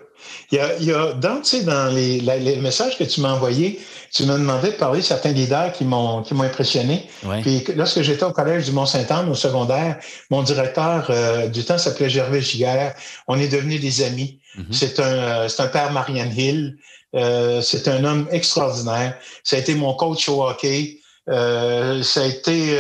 [0.52, 3.80] il y a, il y a dans, dans les, les, messages que tu m'as envoyés,
[4.12, 7.08] tu m'as demandé de parler de certains leaders qui m'ont qui m'ont impressionné.
[7.42, 9.98] Puis lorsque j'étais au collège du Mont-Saint-Anne, au secondaire,
[10.30, 12.96] mon directeur euh, du temps s'appelait Gervais Giguère.
[13.28, 14.40] On est devenus des amis.
[14.58, 14.64] Mm-hmm.
[14.72, 16.78] C'est un euh, c'est un père Marianne Hill.
[17.16, 19.18] Euh, c'est un homme extraordinaire.
[19.44, 21.00] Ça a été mon coach au hockey.
[21.28, 22.78] Euh, ça a été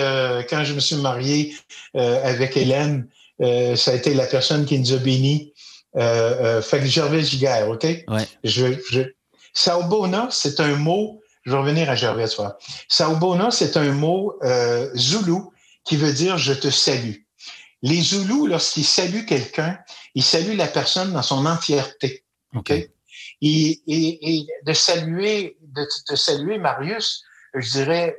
[0.50, 1.56] quand je me suis marié
[1.94, 3.08] avec Hélène,
[3.40, 5.49] ça a été la personne qui nous a bénis.
[5.94, 7.84] Fait que Gervais Giguère, OK?
[7.84, 8.28] Ouais.
[8.44, 9.02] Je, je,
[9.54, 12.58] Saobona, c'est un mot, je vais revenir à Gervais, toi.
[12.88, 15.52] Saobona, c'est un mot euh, zoulou
[15.84, 17.16] qui veut dire je te salue.
[17.82, 19.80] Les Zoulous, lorsqu'ils saluent quelqu'un,
[20.14, 22.26] ils saluent la personne dans son entièreté.
[22.54, 22.72] OK?
[22.72, 27.24] Et, et, de saluer, de te saluer, Marius,
[27.54, 28.18] je dirais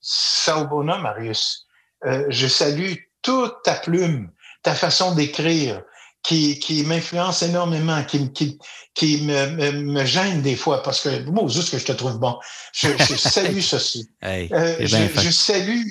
[0.00, 1.66] Saobona, Marius.
[2.04, 5.82] Euh, je salue toute ta plume, ta façon d'écrire,
[6.26, 8.58] qui, qui m'influence énormément, qui, qui,
[8.94, 12.18] qui me, me, me, gêne des fois parce que, moi, juste que je te trouve
[12.18, 12.36] bon.
[12.72, 14.08] Je, je salue ceci.
[14.20, 15.82] Hey, euh, je, je, salue,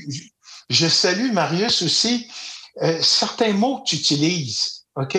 [0.70, 2.28] je salue, Marius, aussi,
[2.84, 5.18] euh, certains mots que tu utilises, OK?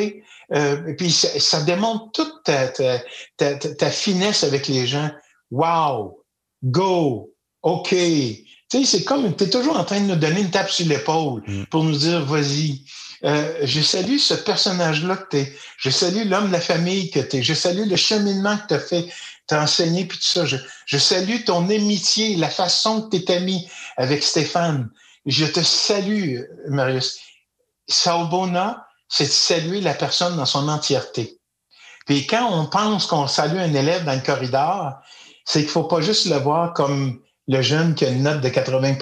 [0.54, 3.00] Euh, et puis, ça, ça, démontre toute ta, ta,
[3.38, 5.10] ta, ta, finesse avec les gens.
[5.50, 6.22] Wow!
[6.62, 7.32] Go!
[7.62, 7.88] OK!
[7.88, 10.86] Tu sais, c'est comme, tu es toujours en train de nous donner une tape sur
[10.86, 11.64] l'épaule mm.
[11.70, 12.82] pour nous dire, vas-y.
[13.24, 15.56] Euh, je salue ce personnage-là que tu es.
[15.78, 17.42] Je salue l'homme de la famille que tu es.
[17.42, 19.06] Je salue le cheminement que tu as fait,
[19.46, 20.44] t'as enseigné, puis tout ça.
[20.44, 24.90] Je, salue ton amitié, la façon que tu es ami avec Stéphane.
[25.24, 27.18] Je te salue, Marius.
[27.88, 31.38] Saubona, c'est de saluer la personne dans son entièreté.
[32.06, 34.94] Puis quand on pense qu'on salue un élève dans le corridor,
[35.44, 38.48] c'est qu'il faut pas juste le voir comme le jeune qui a une note de
[38.48, 38.94] 80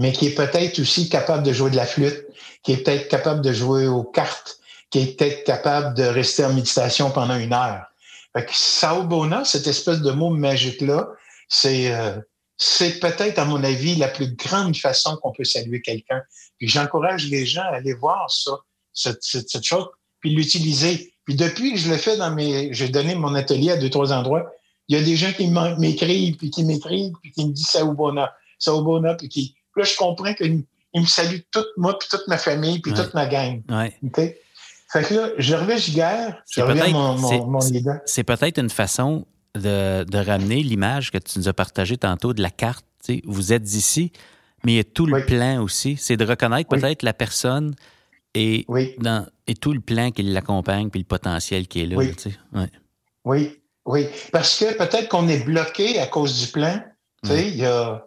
[0.00, 2.24] mais qui est peut-être aussi capable de jouer de la flûte,
[2.62, 6.54] qui est peut-être capable de jouer aux cartes, qui est peut-être capable de rester en
[6.54, 7.84] méditation pendant une heure.
[8.34, 11.06] Fait que Saobona, cette espèce de mot magique-là,
[11.50, 12.16] c'est euh,
[12.56, 16.22] c'est peut-être, à mon avis, la plus grande façon qu'on peut saluer quelqu'un.
[16.58, 18.52] Puis j'encourage les gens à aller voir ça,
[18.94, 19.86] cette, cette, chose,
[20.20, 21.12] puis l'utiliser.
[21.24, 22.72] Puis depuis que je le fais dans mes...
[22.72, 24.50] J'ai donné mon atelier à deux, trois endroits,
[24.88, 28.34] il y a des gens qui m'écrivent, puis qui m'écrivent, puis qui me disent Saobona,
[28.58, 30.64] Saobona, puis qui là, je comprends qu'il
[30.94, 33.62] me salue toute moi, puis toute ma famille, puis toute ma gang.
[33.68, 33.98] Ouais.
[34.92, 37.60] Fait que là, Gervais Giguère, je reviens mon, mon, mon
[38.06, 42.42] C'est peut-être une façon de, de ramener l'image que tu nous as partagée tantôt de
[42.42, 42.84] la carte.
[43.00, 44.12] sais, vous êtes ici,
[44.64, 45.96] mais il y a tout le plan aussi.
[45.96, 47.74] C'est de reconnaître peut-être la personne
[48.34, 48.66] et,
[48.98, 51.96] dans, et tout le plan qui l'accompagne, puis le potentiel qui est là.
[51.96, 52.66] Oui,
[53.24, 54.06] oui, oui.
[54.32, 56.80] Parce que peut-être qu'on est bloqué à cause du plan.
[57.22, 58.04] Tu sais, il y a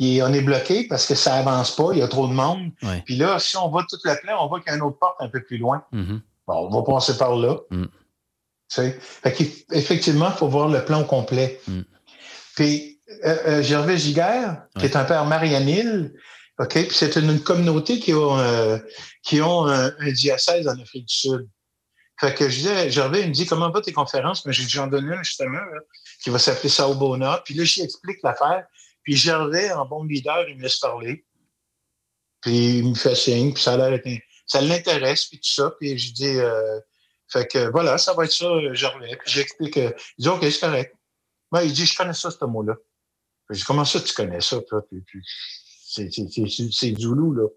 [0.00, 2.70] et on est bloqué parce que ça avance pas, il y a trop de monde.
[3.04, 4.98] Puis là, si on va tout le plan, on voit qu'il y a une autre
[4.98, 5.84] porte un peu plus loin.
[5.92, 6.20] Mm-hmm.
[6.46, 7.56] Bon, on va passer par là.
[7.70, 7.84] Mm.
[7.84, 7.88] Tu
[8.68, 8.98] sais?
[9.72, 11.60] Effectivement, il faut voir le plan complet.
[11.68, 11.80] Mm.
[12.56, 16.12] Puis euh, euh, Gervais Giguère, qui est un père Marianne
[16.58, 18.78] OK, puis c'est une, communauté qui ont, euh,
[19.22, 21.48] qui ont un, diocèse en Afrique du Sud.
[22.20, 24.44] Fait que je disais, Gervais, il me dit, comment va tes conférences?
[24.44, 25.60] Mais j'ai déjà donné une, justement,
[26.20, 27.42] qui va s'appeler Saobona.
[27.44, 28.66] Puis là, j'y explique l'affaire.
[29.08, 31.24] Puis Gervais, en bon leader, il me laisse parler.
[32.42, 33.98] Puis il me fait signe, puis ça l'air
[34.44, 35.70] ça l'intéresse, puis tout ça.
[35.80, 36.78] Puis je dis, euh,
[37.26, 39.16] fait que voilà, ça va être ça, Gervais.
[39.16, 40.94] Puis j'explique, euh, il dit, OK, c'est correct.
[41.50, 42.74] Moi, il dit, je connais ça, ce mot-là.
[43.48, 44.84] Je dis, comment ça, tu connais ça, toi?
[45.86, 47.48] C'est Zoulou, là.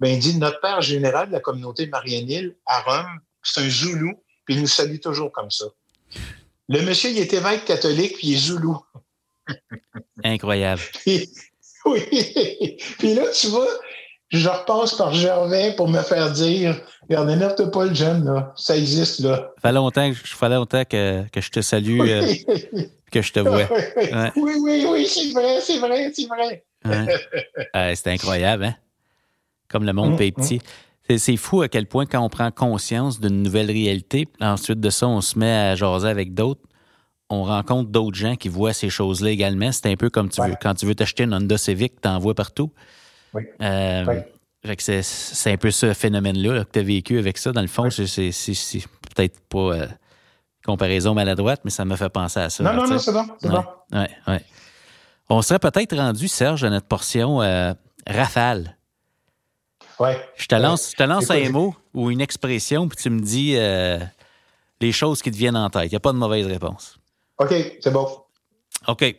[0.00, 4.14] Ben, il dit, notre père général de la communauté Marianne à Rome, c'est un Zoulou,
[4.44, 5.66] puis il nous salue toujours comme ça.
[6.68, 8.80] Le monsieur, il est évêque catholique, puis il est Zoulou.
[10.24, 10.82] Incroyable.
[11.86, 12.76] oui.
[12.98, 13.68] Puis là, tu vois,
[14.30, 18.52] je repasse par Gervais pour me faire dire Regardez, n'énerve pas le jeune, là.
[18.54, 19.50] Ça existe, là.
[19.62, 22.22] Fait longtemps, fait longtemps que, que je te salue, euh,
[23.10, 23.66] que je te vois.
[24.36, 26.64] Oui, oui, oui, c'est vrai, c'est vrai, c'est vrai.
[26.84, 27.94] Ouais.
[27.96, 28.74] c'est incroyable, hein?
[29.68, 30.56] Comme le monde est mm, petit.
[31.08, 31.16] Mm.
[31.16, 35.08] C'est fou à quel point, quand on prend conscience d'une nouvelle réalité, ensuite de ça,
[35.08, 36.60] on se met à jaser avec d'autres
[37.30, 39.70] on rencontre d'autres gens qui voient ces choses-là également.
[39.72, 42.18] C'est un peu comme tu veux, quand tu veux t'acheter une Honda Civic, tu en
[42.18, 42.72] vois partout.
[43.34, 43.42] Oui.
[43.62, 44.22] Euh,
[44.74, 47.52] c'est un peu ce phénomène-là que tu as vécu avec ça.
[47.52, 48.32] Dans le fond, c'est
[49.14, 49.86] peut-être pas euh,
[50.64, 52.62] Comparaison maladroite, mais ça me fait penser à ça.
[52.62, 53.26] Non, non, non, c'est bon.
[53.40, 53.64] C'est bon.
[53.92, 54.44] Ouais, ouais.
[55.30, 57.72] On serait peut-être rendu, Serge, à notre portion euh,
[58.06, 58.76] rafale.
[59.98, 60.20] Ouais.
[60.36, 63.54] Je te lance, je te lance un mot ou une expression, puis tu me dis
[63.56, 63.98] euh,
[64.80, 65.86] les choses qui te viennent en tête.
[65.86, 66.97] Il n'y a pas de mauvaise réponse.
[67.38, 68.08] OK, c'est bon.
[68.86, 69.14] OK.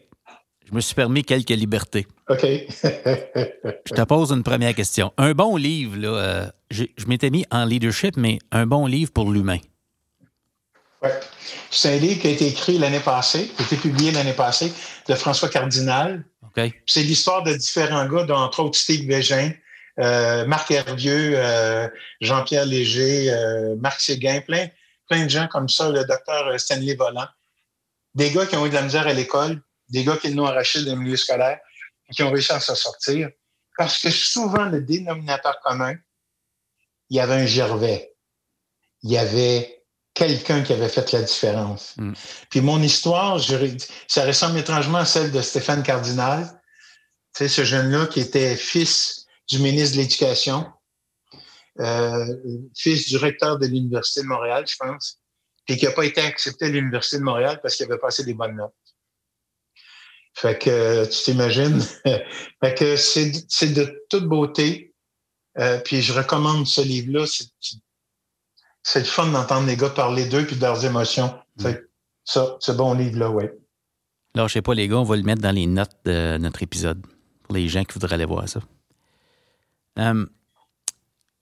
[0.68, 2.06] Je me suis permis quelques libertés.
[2.30, 2.42] OK.
[2.44, 5.12] Je te pose une première question.
[5.18, 9.32] Un bon livre, là, euh, je m'étais mis en leadership, mais un bon livre pour
[9.32, 9.58] l'humain.
[11.02, 11.20] Ouais.
[11.72, 14.72] C'est un livre qui a été écrit l'année passée, qui a été publié l'année passée,
[15.08, 16.24] de François Cardinal.
[16.44, 16.72] OK?
[16.86, 19.52] C'est l'histoire de différents gars, dont entre autres Steve Bégin,
[20.00, 21.88] euh, Marc Hervieux, euh,
[22.22, 24.68] Jean-Pierre Léger, euh, Marc Séguin, plein,
[25.10, 27.28] plein de gens comme ça, le docteur Stanley Volant.
[28.20, 30.84] Des gars qui ont eu de la misère à l'école, des gars qui l'ont arraché
[30.84, 31.60] des milieux scolaires
[32.10, 33.30] et qui ont réussi à s'en sortir.
[33.78, 35.96] Parce que souvent, le dénominateur commun,
[37.10, 38.14] il y avait un Gervais.
[39.04, 41.94] Il y avait quelqu'un qui avait fait la différence.
[41.98, 42.14] Mm.
[42.50, 43.78] Puis mon histoire, je-
[44.10, 46.44] ça ressemble étrangement à celle de Stéphane Cardinal.
[47.34, 50.70] Tu sais, ce jeune-là qui était fils du ministre de l'Éducation,
[51.80, 52.36] euh,
[52.76, 55.20] fils du recteur de l'Université de Montréal, je pense,
[55.70, 58.34] puis qui n'a pas été accepté à l'Université de Montréal parce qu'il avait passé des
[58.34, 58.74] bonnes notes.
[60.34, 61.80] Fait que tu t'imagines?
[62.10, 64.96] fait que c'est de toute beauté.
[65.60, 67.28] Euh, puis je recommande ce livre-là.
[67.28, 71.38] C'est- le fun d'entendre les gars parler d'eux puis de leurs émotions.
[71.62, 71.90] Fait que
[72.24, 73.44] ça, ce bon livre-là, oui.
[74.34, 76.64] Là, je sais pas, les gars, on va le mettre dans les notes de notre
[76.64, 77.06] épisode
[77.44, 78.60] pour les gens qui voudraient aller voir ça.
[80.00, 80.26] Euh,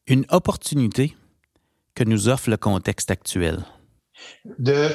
[0.06, 1.16] une opportunité
[1.96, 3.64] que nous offre le contexte actuel.
[4.46, 4.90] De,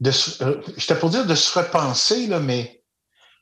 [0.00, 2.82] de se- euh, j'étais pour dire de se repenser, là, mais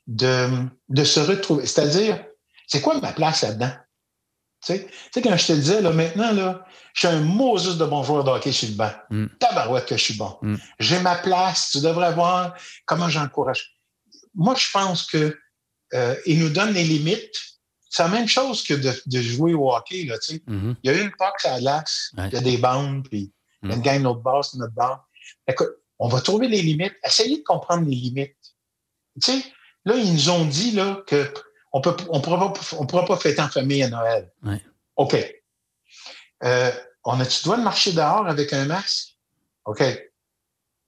[0.07, 0.47] de,
[0.89, 1.65] de se retrouver.
[1.65, 2.23] C'est-à-dire,
[2.67, 3.71] c'est quoi ma place là-dedans?
[4.63, 7.21] Tu sais, tu sais, quand je te le disais, là, maintenant, là, je suis un
[7.21, 8.91] Moses de bon joueur de hockey sur le banc.
[9.09, 9.25] Mm.
[9.39, 10.37] Tabarouette que je suis bon.
[10.43, 10.55] Mm.
[10.79, 11.71] J'ai ma place.
[11.71, 12.53] Tu devrais voir
[12.85, 13.75] comment j'encourage.
[14.35, 15.35] Moi, je pense que
[15.93, 17.35] euh, il nous donne les limites.
[17.89, 20.43] C'est la même chose que de, de jouer au hockey, là, tu sais.
[20.47, 20.75] Mhm.
[20.83, 22.27] Il y a une box à la glace, Ouais.
[22.27, 23.83] il y a des bandes, puis il y a une Mm.
[23.83, 24.73] gang notre base, sur notre.
[25.47, 26.95] Écoute, on va trouver les limites.
[27.03, 28.35] Essayez de comprendre les limites.
[29.21, 29.43] Tu sais,
[29.85, 31.31] là, ils nous ont dit là, que
[31.73, 34.31] on peut, on pourra pas, on pourra pas fêter en famille à Noël.
[34.43, 34.61] Ouais.
[34.97, 35.15] OK.
[36.43, 36.71] Euh,
[37.03, 39.17] on a-tu le droit de marcher dehors avec un masque?
[39.65, 39.81] OK.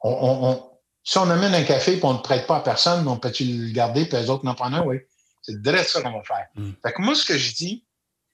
[0.01, 0.69] On, on- on-
[1.03, 3.43] si on amène un café et on ne le prête pas à personne, on peut-tu
[3.43, 4.83] le garder puis les autres n'en prennent un?
[4.85, 4.97] Oui.
[5.41, 6.47] C'est direct ça qu'on va faire.
[6.55, 6.71] Mm.
[6.81, 7.85] Fait que moi, ce que je dis,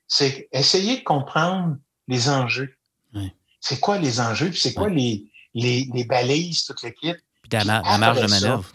[0.07, 1.77] c'est essayer de comprendre
[2.07, 2.75] les enjeux.
[3.59, 4.49] C'est quoi les enjeux?
[4.49, 4.93] Puis c'est quoi Ouais.
[4.93, 7.17] les, les, les balises, toute l'équipe?
[7.43, 8.71] Puis la, la marge de manœuvre.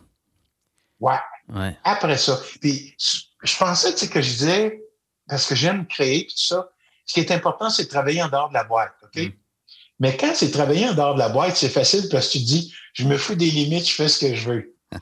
[1.00, 1.18] Ouais.
[1.48, 1.76] Ouais.
[1.84, 2.40] Après ça.
[2.60, 4.82] Puis je pensais tu sais, que je disais,
[5.28, 6.68] parce que j'aime créer tout ça,
[7.06, 8.94] ce qui est important, c'est de travailler en dehors de la boîte.
[9.02, 9.22] OK?
[9.22, 9.32] Mm.
[10.00, 12.44] Mais quand c'est travailler en dehors de la boîte, c'est facile parce que tu te
[12.44, 14.76] dis, je me fous des limites, je fais ce que je veux.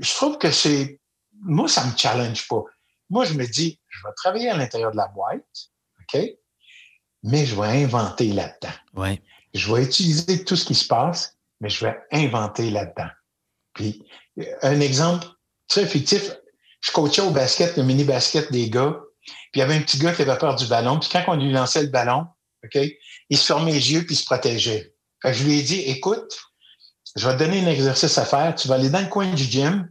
[0.00, 1.00] je trouve que c'est.
[1.42, 2.62] Moi, ça me challenge pas.
[3.08, 5.44] Moi, je me dis, je vais travailler à l'intérieur de la boîte,
[6.00, 6.20] OK?
[7.26, 8.74] Mais je vais inventer là-dedans.
[8.94, 9.20] Ouais.
[9.52, 13.10] Je vais utiliser tout ce qui se passe, mais je vais inventer là-dedans.
[13.74, 14.02] Puis,
[14.38, 15.26] euh, un exemple
[15.68, 16.30] très fictif,
[16.80, 20.12] je coachais au basket, le mini-basket des gars, puis il y avait un petit gars
[20.12, 22.26] qui avait peur du ballon, puis quand on lui lançait le ballon,
[22.64, 22.78] OK,
[23.28, 24.94] il se fermait les yeux puis il se protégeait.
[25.20, 26.38] Fait que je lui ai dit, écoute,
[27.16, 29.42] je vais te donner un exercice à faire, tu vas aller dans le coin du
[29.42, 29.90] gym,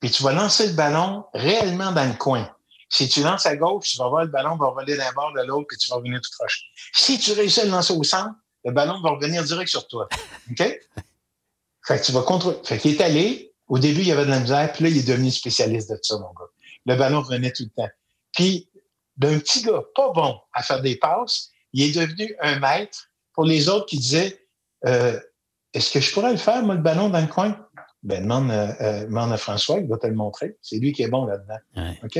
[0.00, 2.50] puis tu vas lancer le ballon réellement dans le coin.
[2.90, 5.42] Si tu lances à gauche, tu vas voir le ballon va voler d'un bord de
[5.42, 6.64] l'autre, puis tu vas revenir tout croche.
[6.94, 8.34] Si tu réussis à le lancer au centre,
[8.64, 10.08] le ballon va revenir direct sur toi.
[10.50, 10.58] OK?
[11.86, 12.58] Fait que tu vas contrôler.
[12.64, 13.54] Fait qu'il est allé.
[13.66, 15.98] Au début, il y avait de la misère, puis là, il est devenu spécialiste de
[16.02, 16.48] ça, mon gars.
[16.86, 17.90] Le ballon revenait tout le temps.
[18.32, 18.68] Puis,
[19.16, 23.44] d'un petit gars pas bon à faire des passes, il est devenu un maître pour
[23.44, 24.46] les autres qui disaient
[24.86, 25.20] euh,
[25.74, 27.67] Est-ce que je pourrais le faire, moi, le ballon dans le coin?
[28.08, 30.56] Ben, demande, euh, euh, demande à François, il va te le montrer.
[30.62, 31.58] C'est lui qui est bon là-dedans.
[31.76, 32.00] Ouais.
[32.02, 32.18] OK?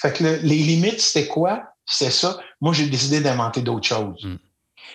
[0.00, 1.64] Fait que le- les limites, c'était quoi?
[1.86, 2.38] C'était ça.
[2.60, 4.24] Moi, j'ai décidé d'inventer d'autres choses.
[4.24, 4.36] Mm.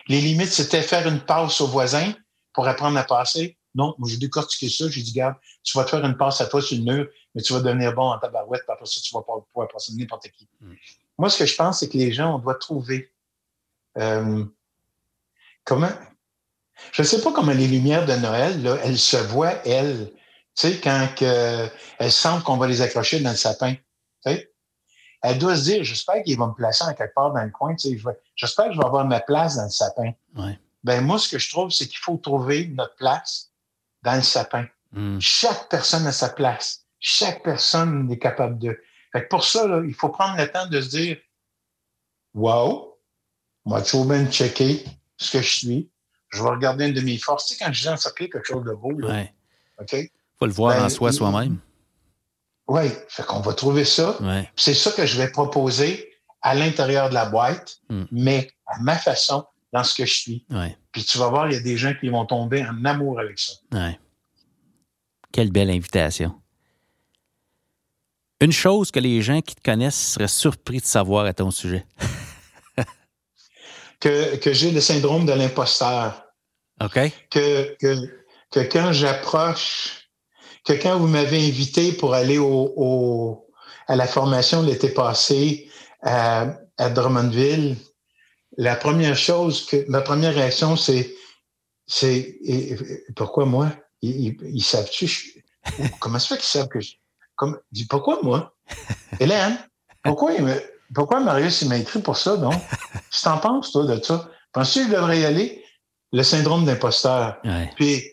[0.08, 2.14] Les limites, c'était faire une passe au voisin
[2.54, 3.58] pour apprendre à passer.
[3.76, 4.88] Non, moi, j'ai décortiqué ça.
[4.90, 7.42] J'ai dit, garde, tu vas te faire une passe à toi sur le mur, mais
[7.42, 10.30] tu vas devenir bon en tabarouette, puis après ça, tu vas pas pouvoir passer n'importe
[10.30, 10.48] qui.
[10.62, 10.74] Mm.
[11.18, 13.12] Moi, ce que je pense, c'est que les gens, on doit trouver
[13.98, 14.46] euh,
[15.66, 15.92] comment.
[16.92, 20.12] Je ne sais pas comment les lumières de Noël, là, elles se voient, elles.
[20.56, 21.68] Tu sais, quand que,
[21.98, 23.74] elles sentent qu'on va les accrocher dans le sapin.
[23.74, 23.82] Tu
[24.26, 24.52] sais?
[25.24, 27.76] Elle doit se dire, j'espère qu'il va me placer en quelque part dans le coin.
[27.76, 28.04] Tu sais,
[28.36, 30.12] j'espère que je vais avoir ma place dans le sapin.
[30.36, 30.60] Ouais.
[30.84, 33.52] Ben, moi, ce que je trouve, c'est qu'il faut trouver notre place
[34.02, 34.66] dans le sapin.
[34.92, 35.20] Mm.
[35.20, 36.86] Chaque personne a sa place.
[37.00, 38.78] Chaque personne est capable de.
[39.12, 41.18] Fait que pour ça, là, il faut prendre le temps de se dire
[42.34, 42.98] Wow,
[43.66, 44.84] moi, je vais bien checker
[45.18, 45.90] ce que je suis?
[46.34, 47.48] Je vais regarder une de mes forces.
[47.48, 49.34] Tu sais, quand je dis encercler quelque chose de beau, là, Ouais.
[49.80, 49.96] OK?
[50.40, 51.58] Faut le voir Ben, en soi il- soi-même.
[52.68, 54.22] Oui, fait qu'on va trouver ça.
[54.22, 54.50] Ouais.
[54.56, 56.10] C'est ça que je vais proposer
[56.42, 58.04] à l'intérieur de la boîte, Mm.
[58.12, 60.46] mais à ma façon, dans ce que je suis.
[60.50, 60.78] Ouais.
[60.92, 63.40] Puis tu vas voir, il y a des gens qui vont tomber en amour avec
[63.40, 63.54] ça.
[63.72, 64.00] Ouais.
[65.32, 66.40] Quelle belle invitation.
[68.40, 71.86] Une chose que les gens qui te connaissent seraient surpris de savoir à ton sujet.
[74.04, 76.26] Que, que j'ai le syndrome de l'imposteur.
[76.82, 77.00] OK?
[77.30, 77.96] Que, que,
[78.52, 80.10] que quand j'approche,
[80.66, 83.48] que quand vous m'avez invité pour aller au, au-
[83.88, 85.70] à la formation l'été passé
[86.02, 87.78] à, à Drummondville,
[88.58, 91.16] la première chose que, ma première réaction, c'est,
[91.88, 92.38] c'est,
[93.16, 93.72] pourquoi moi?
[94.02, 95.46] Ils, ils- ils savent-tu?
[96.00, 96.96] comment ça fait qu'ils savent que je,
[97.36, 98.54] comme, dis, pourquoi moi?
[99.22, 99.58] Hélène,
[100.04, 100.62] pourquoi, il me-
[100.94, 102.54] pourquoi Marius, il m'a écrit pour ça, donc?
[102.94, 104.30] Que t'en penses, toi, de ça?
[104.52, 105.64] Penses-tu que je devrais y aller?
[106.12, 107.38] Le syndrome d'imposteur?
[107.44, 107.72] Ouais.
[107.76, 108.04] Puis,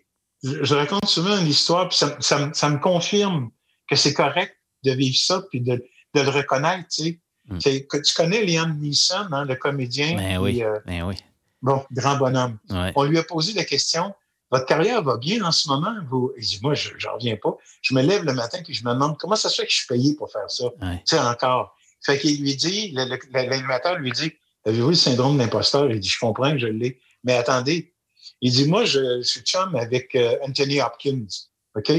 [0.43, 3.51] je, je raconte souvent une histoire, puis ça, ça me- ça me confirme
[3.89, 4.55] que c'est correct
[4.85, 5.83] de vivre ça, puis de,
[6.15, 7.21] de le reconnaître, tu sais.
[7.47, 7.59] Mm.
[7.59, 10.63] Tu connais Liam Neeson, hein, le comédien, Ben puis, oui.
[10.63, 11.17] euh, Ben oui.
[11.63, 12.59] bon, grand bonhomme.
[12.71, 12.93] Ouais.
[12.95, 14.15] On lui a posé la question,
[14.51, 15.95] votre carrière va bien en ce moment?
[16.09, 16.33] Vous?
[16.39, 17.57] Il dit, moi, je n'en reviens pas.
[17.83, 19.79] Je me lève le matin et je me demande comment ça se fait que je
[19.79, 20.65] suis payé pour faire ça?
[20.81, 20.99] Ouais.
[21.07, 21.77] Tu sais, encore.
[22.05, 24.33] Fait qu'il lui dit, l'animateur lui dit,
[24.65, 25.91] avez-vous le syndrome d'imposteur?
[25.91, 27.01] Il dit, je comprends que je l'ai.
[27.25, 27.93] Mais attendez.
[28.41, 31.27] Il dit, moi, je, je suis chum avec euh, Anthony Hopkins.
[31.75, 31.93] OK?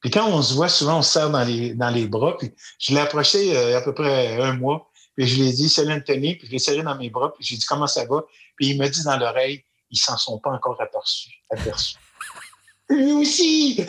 [0.00, 2.36] Puis quand on se voit, souvent, on se serre dans les, dans les bras.
[2.36, 4.90] Puis je l'ai approché euh, à peu près un mois.
[5.16, 6.36] Puis je lui ai dit, salut Anthony.
[6.36, 7.32] Puis je l'ai serré dans mes bras.
[7.34, 8.24] Puis j'ai dit, comment ça va?
[8.56, 11.42] Puis il m'a dit dans l'oreille, ils s'en sont pas encore aperçus.
[11.50, 11.96] aperçus.
[12.90, 13.84] Lui aussi!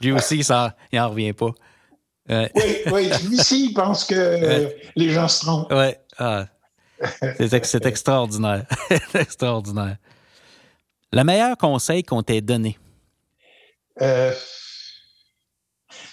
[0.00, 1.52] Lui aussi, ça, il n'en revient pas.
[2.28, 2.50] Ouais.
[2.54, 3.10] Oui, oui.
[3.28, 5.70] Lui aussi, il pense que euh, les gens se trompent.
[5.72, 6.00] Ouais.
[6.18, 6.46] Ah.
[7.38, 8.64] C'est ex- c'est extraordinaire.
[9.12, 9.98] C'est extraordinaire.
[11.12, 12.78] Le meilleur conseil qu'on t'ait donné?
[14.00, 14.34] Euh,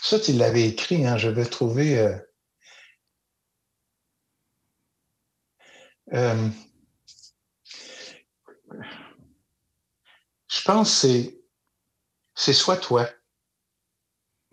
[0.02, 2.00] ça, tu l'avais écrit, hein, je vais trouver.
[2.00, 2.16] euh,
[6.14, 6.50] euh,
[10.48, 11.38] je pense que c'est,
[12.36, 13.10] c'est soit toi.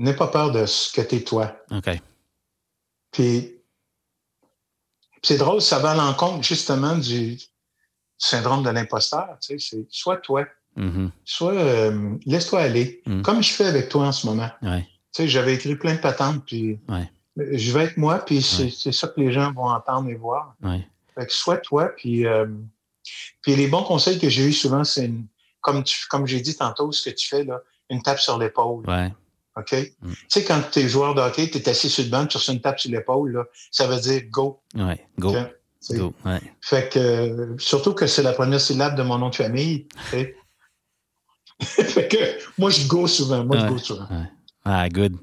[0.01, 1.55] N'aie pas peur de ce que t'es toi.
[1.71, 1.91] OK.
[3.13, 3.55] Puis,
[5.23, 7.39] c'est drôle, ça va à l'encontre justement du
[8.17, 9.37] syndrome de l'imposteur.
[9.43, 10.47] Tu sais, c'est soit toi,
[10.77, 11.11] Mhm.
[11.25, 13.21] soit euh, laisse-toi aller, Mm.
[13.23, 14.49] comme je fais avec toi en ce moment.
[14.63, 14.83] Ouais.
[15.13, 17.11] Tu sais, j'avais écrit plein de patentes, puis Ouais.
[17.37, 18.71] je vais être moi, puis c'est Ouais.
[18.71, 20.55] c'est ça que les gens vont entendre et voir.
[20.63, 20.87] Ouais.
[21.15, 22.47] Fait que sois toi, puis, euh,
[23.43, 25.11] puis les bons conseils que j'ai eu souvent, c'est
[25.61, 28.83] comme, tu- comme j'ai dit tantôt, ce que tu fais, là, une tape sur l'épaule.
[29.61, 29.73] OK?
[29.73, 30.13] Mm.
[30.13, 32.37] Tu sais, quand tu es joueur de hockey, tu es assis sur le banc, tu
[32.37, 34.61] reçois une tape sur l'épaule, là, ça veut dire go.
[34.75, 35.07] Ouais.
[35.19, 35.35] Go.
[35.91, 36.15] Go.
[36.25, 36.41] Ouais.
[36.61, 39.87] Fait que, euh, surtout que c'est la première syllabe de mon nom de famille.
[41.63, 43.45] fait que, moi, je go souvent.
[43.45, 44.07] Moi, je go souvent.
[44.65, 45.17] Ah, good.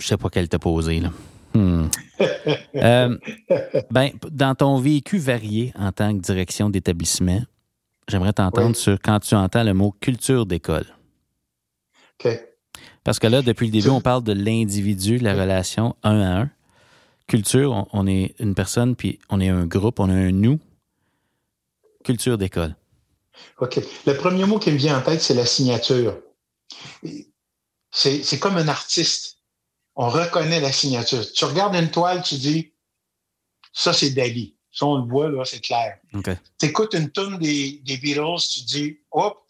[0.00, 1.10] Je sais pas quelle te poser, là.
[1.54, 1.88] Hmm.
[2.74, 3.18] Euh,
[3.90, 7.42] ben, dans ton vécu varié en tant que direction d'établissement,
[8.08, 8.74] j'aimerais t'entendre Oui.
[8.74, 10.86] sur quand tu entends le mot culture d'école.
[12.24, 12.40] OK.
[13.04, 16.50] Parce que là, depuis le début, on parle de l'individu, la relation un à un.
[17.26, 20.60] Culture, on, on est une personne, puis on est un groupe, on a un nous.
[22.04, 22.76] Culture d'école.
[23.58, 23.80] OK.
[24.06, 26.18] Le premier mot qui me vient en tête, c'est la signature.
[27.90, 29.38] C'est comme un artiste.
[29.94, 31.24] On reconnaît la signature.
[31.32, 32.72] Tu regardes une toile, tu dis,
[33.72, 34.56] ça, c'est Dali.
[34.70, 35.98] Ça, on le voit, là, c'est clair.
[36.14, 36.30] OK.
[36.58, 39.41] Tu écoutes une tune des, des Beatles, tu dis, hop,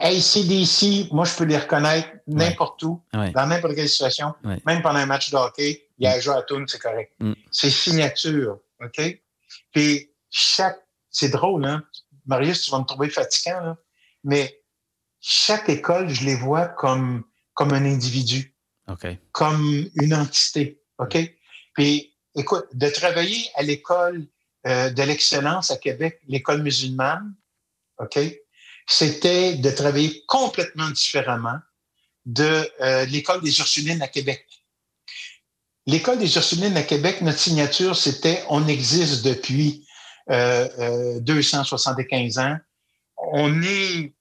[0.00, 3.30] hey, CDC, moi, je peux les reconnaître n'importe où, Ouais.
[3.32, 4.60] dans n'importe quelle situation, Ouais.
[4.66, 7.12] même pendant un match de hockey, il y a un jeu à tune, c'est correct.
[7.20, 7.32] Mm.
[7.50, 9.20] C'est signature, OK?
[9.72, 10.78] Puis chaque,
[11.10, 11.82] c'est drôle, hein?
[12.26, 13.76] Marius, tu vas me trouver fatigant, là,
[14.24, 14.60] mais
[15.20, 17.24] chaque école, je les vois comme,
[17.54, 18.54] comme un individu
[18.88, 19.06] OK.
[19.32, 20.80] comme une entité.
[20.98, 21.16] OK?
[21.74, 24.26] Puis, écoute, de travailler à l'école
[24.66, 27.34] euh, de l'excellence à Québec, l'école musulmane,
[27.98, 28.18] OK?
[28.88, 31.58] C'était de travailler complètement différemment
[32.24, 34.46] de euh, l'école des Ursulines à Québec.
[35.86, 39.86] L'école des Ursulines à Québec, notre signature, c'était on existe depuis
[40.30, 42.56] euh, euh, 275 ans.
[43.32, 44.14] On est,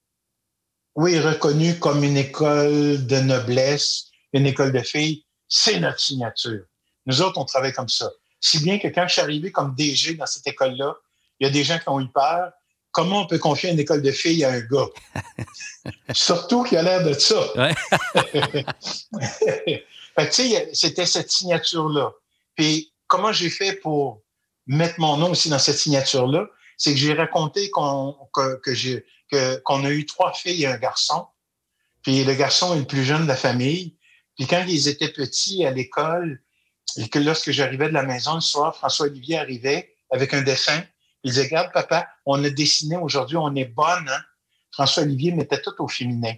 [0.95, 6.63] oui, reconnu comme une école de noblesse, une école de filles, c'est notre signature.
[7.05, 8.11] Nous autres, on travaille comme ça.
[8.39, 10.95] Si bien que quand je suis arrivé comme DG dans cette école-là,
[11.39, 12.51] il y a des gens qui ont eu peur.
[12.97, 14.87] Comment on peut confier une école de filles à un gars?
[16.13, 17.55] Surtout qu'il a l'air de ça.
[17.55, 17.75] Ouais.
[19.43, 19.85] fait
[20.15, 22.11] que, tu sais, c'était cette signature-là.
[22.55, 24.23] Puis, comment j'ai fait pour
[24.65, 26.47] mettre mon nom aussi dans cette signature-là?
[26.75, 31.27] c'est que j'ai raconté qu'on que, que qu'on a eu trois filles et un garçon.
[32.01, 33.95] Puis le garçon est le plus jeune de la famille.
[34.37, 36.41] Puis quand ils étaient petits à l'école,
[36.97, 40.83] et que lorsque j'arrivais de la maison le soir, François Olivier arrivait avec un dessin.
[41.27, 44.07] Il disait, regarde, papa, on a dessiné aujourd'hui, on est bonne.
[44.07, 44.21] Hein?
[44.71, 46.35] François Olivier mettait tout au féminin.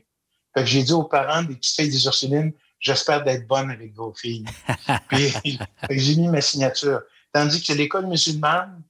[0.52, 3.94] Fait que j'ai dit aux parents des petites filles des Ursulines, j'espère d'être bonne avec
[3.94, 4.46] vos filles.
[5.10, 5.32] Puis
[5.92, 7.02] j'ai mis ma signature.
[7.32, 8.82] Tandis que l'école musulmane,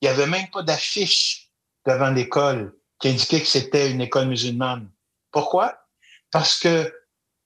[0.00, 1.52] il n'y avait même pas d'affiche
[1.86, 4.90] devant l'école qui indiquait que c'était une école musulmane.
[5.30, 5.86] Pourquoi?
[6.32, 6.92] Parce que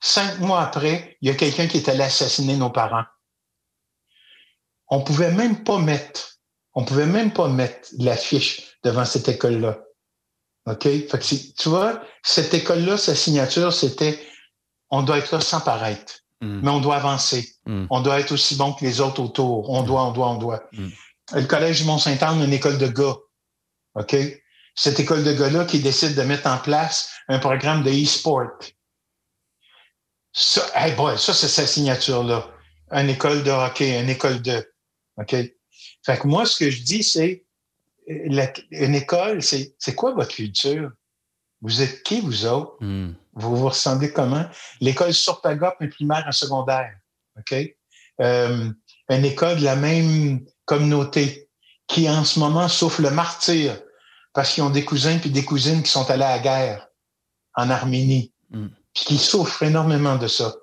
[0.00, 3.04] cinq mois après, il y a quelqu'un qui est allé assassiner nos parents.
[4.88, 6.37] On pouvait même pas mettre,
[6.78, 9.80] on pouvait même pas mettre l'affiche devant cette école-là.
[10.66, 10.84] OK?
[10.84, 14.16] Fait que tu vois, cette école-là, sa signature, c'était
[14.88, 16.60] on doit être là sans paraître, mm.
[16.62, 17.48] mais on doit avancer.
[17.66, 17.86] Mm.
[17.90, 19.68] On doit être aussi bon que les autres autour.
[19.70, 20.62] On doit, on doit, on doit.
[20.70, 20.88] Mm.
[21.34, 23.16] Le Collège du Mont-Saint-Anne, une école de gars.
[23.96, 24.14] OK?
[24.76, 28.52] Cette école de gars-là qui décide de mettre en place un programme de e-sport.
[30.32, 32.48] Ça, hey boy, ça, c'est sa signature-là.
[32.92, 34.64] Une école de hockey, une école de.
[35.16, 35.34] OK?
[36.04, 37.44] Fait que moi, ce que je dis, c'est
[38.06, 40.90] une école, c'est quoi votre culture?
[41.60, 42.76] Vous êtes qui, vous autres?
[42.80, 43.14] Hmm.
[43.34, 44.46] Vous vous ressemblez comment?
[44.80, 46.94] L'école Surpagop, un primaire, un secondaire.
[47.38, 47.54] OK?
[48.20, 48.70] Euh,
[49.08, 51.48] une école de la même communauté
[51.86, 53.80] qui, en ce moment, souffre le martyr
[54.32, 56.88] parce qu'ils ont des cousins puis des cousines qui sont allés à la guerre
[57.54, 58.68] en Arménie, hmm.
[58.94, 60.54] puis qui souffrent énormément de ça,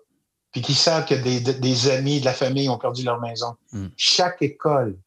[0.51, 3.55] puis qui savent que des, des amis de la famille ont perdu leur maison.
[3.71, 3.87] Hmm.
[3.97, 4.97] Chaque école,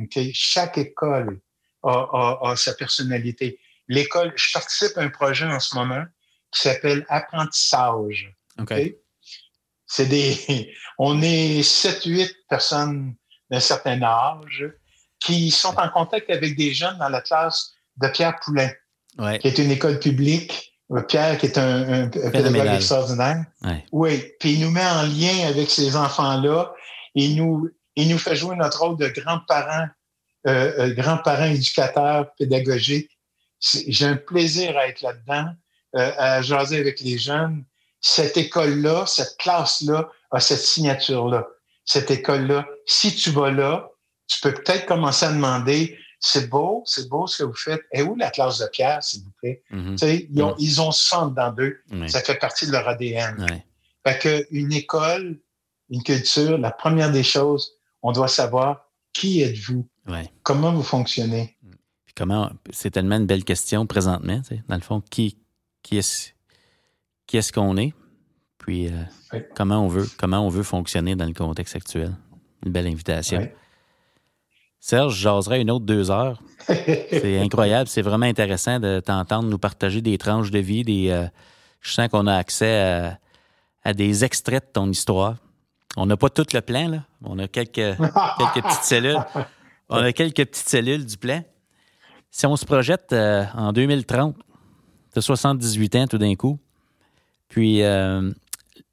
[0.00, 0.18] OK?
[0.32, 1.40] Chaque école
[1.82, 3.58] a, sa personnalité.
[3.88, 6.04] L'école, je participe à un projet en ce moment
[6.50, 8.34] qui s'appelle Apprentissage.
[8.58, 8.74] OK.
[9.86, 13.14] C'est des, on est 7-8 personnes
[13.50, 14.66] d'un certain âge
[15.20, 18.70] qui sont en contact avec des jeunes dans la classe de Pierre Poulain,
[19.38, 20.74] qui est une école publique.
[20.92, 23.44] Euh, Pierre, qui est un, un pédagogue extraordinaire.
[23.92, 24.22] Oui.
[24.38, 26.74] Puis il nous met en lien avec ces enfants-là.
[27.14, 29.88] Il nous, il nous fait jouer notre rôle de grands-parents
[30.46, 33.10] euh, euh, grands-parents éducateurs pédagogiques.
[33.60, 35.46] J'ai un plaisir à être là-dedans,
[35.96, 37.64] euh, à jaser avec les jeunes.
[38.02, 41.46] Cette école-là, cette classe-là a cette signature-là.
[41.86, 43.88] Cette école-là, si tu vas là,
[44.26, 47.82] tu peux peut-être commencer à demander c'est beau, c'est beau ce que vous faites.
[47.92, 49.62] Et où la classe de Pierre, s'il vous plaît?
[49.70, 50.26] Mm-hmm.
[50.30, 51.80] ils, ont, ils ont ça dans d'eux.
[52.06, 53.46] Ça fait partie de leur ADN.
[54.06, 55.38] Fait que une école,
[55.88, 59.88] une culture, la première des choses, on doit savoir qui êtes-vous?
[60.42, 61.56] Comment vous fonctionnez?
[62.04, 65.38] Puis comment, c'est tellement une belle question présentement, dans le fond, qui,
[65.82, 66.30] qui est-ce
[67.26, 67.94] qui est-ce qu'on est?
[68.58, 72.14] Puis euh, comment on veut comment on veut fonctionner dans le contexte actuel?
[72.64, 73.48] Une belle invitation.
[74.80, 76.42] Serge, j'oserais une autre deux heures.
[76.66, 81.08] c'est incroyable, c'est vraiment intéressant de t'entendre nous partager des tranches de vie, des.
[81.08, 81.26] Euh,
[81.80, 83.18] je sens qu'on a accès à,
[83.82, 85.36] à, des extraits de ton histoire.
[85.96, 87.04] On n'a pas tout le plan, là.
[87.22, 89.24] On a quelques, petites cellules.
[89.88, 91.42] On a quelques petites cellules du plan.
[92.30, 94.36] Si on se projette euh, en 2030,
[95.12, 96.58] tu as 78 ans tout d'un coup,
[97.48, 98.32] puis euh,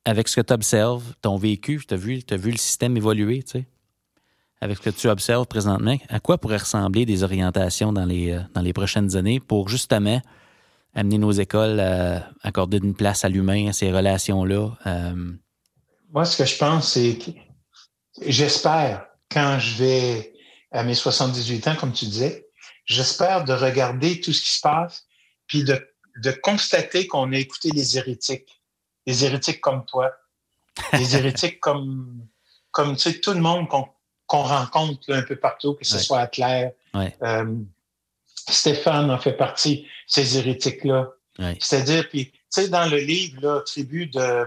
[0.05, 3.51] avec ce que tu observes, ton vécu, tu as, vu, vu le système évoluer, tu
[3.51, 3.67] sais,
[4.59, 8.41] avec ce que tu observes présentement, à quoi pourraient ressembler des orientations dans les, euh,
[8.53, 10.21] dans les prochaines années pour justement
[10.93, 14.69] amener nos écoles à accorder une place à l'humain, à ces relations-là?
[16.11, 17.31] Moi, ce que je pense, c'est que
[18.21, 20.33] j'espère, quand je vais
[20.71, 22.47] à mes 78 ans, comme tu disais,
[22.85, 25.05] j'espère de regarder tout ce qui se passe,
[25.47, 25.85] puis de,
[26.17, 28.61] de constater qu'on a écouté les hérétiques,
[29.05, 30.11] les hérétiques comme toi,
[30.93, 32.27] les hérétiques comme,
[32.71, 36.27] comme tu sais, tout le monde qu'on rencontre un peu partout, que ce soit à
[36.27, 36.71] Claire.
[36.95, 37.55] Euh,
[38.49, 41.09] Stéphane en fait partie, ces hérétiques-là.
[41.59, 44.45] C'est-à-dire, puis, tu sais, dans le livre, là, Tribu de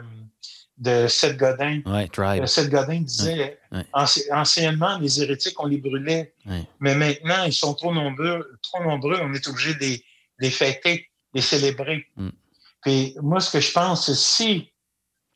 [0.77, 1.83] de Seth Godin.
[1.87, 3.59] Ouais, euh, Seth Godin disait
[3.93, 6.35] anciennement, les hérétiques, on les brûlait.
[6.81, 10.03] Mais maintenant, ils sont trop nombreux, trop nombreux, on est obligé de
[10.41, 12.07] les, fêter, de les célébrer.
[12.17, 12.31] Mm.
[12.83, 14.73] Puis moi, ce que je pense, c'est si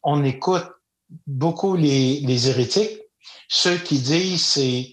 [0.03, 0.67] on écoute
[1.27, 3.01] beaucoup les, hérétiques,
[3.49, 4.93] ceux qui disent c'est.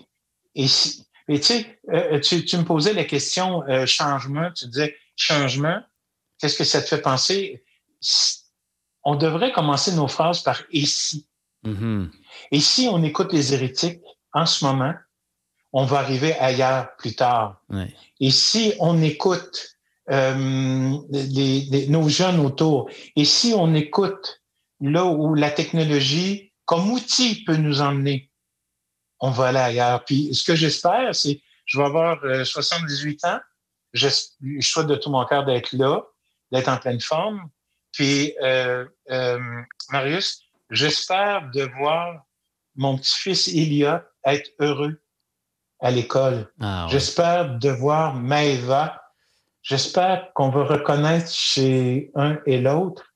[0.58, 5.82] Et si, tu sais, euh, tu, me posais la question euh, changement, tu disais changement,
[6.40, 7.64] qu'est-ce que ça te fait penser?
[9.06, 11.28] On devrait commencer nos phrases par et si.
[11.64, 12.10] Mm-hmm.
[12.52, 14.02] Et si on écoute les hérétiques
[14.34, 14.94] en ce moment,
[15.72, 17.62] on va arriver ailleurs plus tard.
[18.20, 19.78] Et si on écoute
[20.10, 24.42] euh, nos jeunes autour, et si on écoute
[24.82, 28.32] là où la technologie comme outil peut nous emmener,
[29.20, 30.04] on va aller ailleurs.
[30.06, 33.40] Puis ce que j'espère, c'est je vais avoir 78 euh, ans,
[33.94, 34.08] je,
[34.62, 36.04] souhaite de tout mon cœur d'être là,
[36.52, 37.50] d'être en pleine forme.
[37.96, 39.40] Puis, euh, euh,
[39.90, 42.26] Marius, j'espère de voir
[42.76, 45.02] mon petit-fils Elliot être heureux
[45.80, 46.52] à l'école.
[46.60, 49.02] Ah, j'espère de voir Maëva.
[49.62, 53.16] J'espère qu'on va reconnaître chez un et l'autre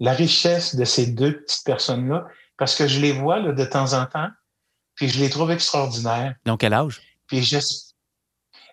[0.00, 2.26] la richesse de ces deux petites personnes-là,
[2.58, 4.30] parce que je les vois là, de temps en temps,
[4.96, 6.34] puis je les trouve extraordinaires.
[6.44, 7.00] Donc, quel âge?
[7.28, 7.48] Puis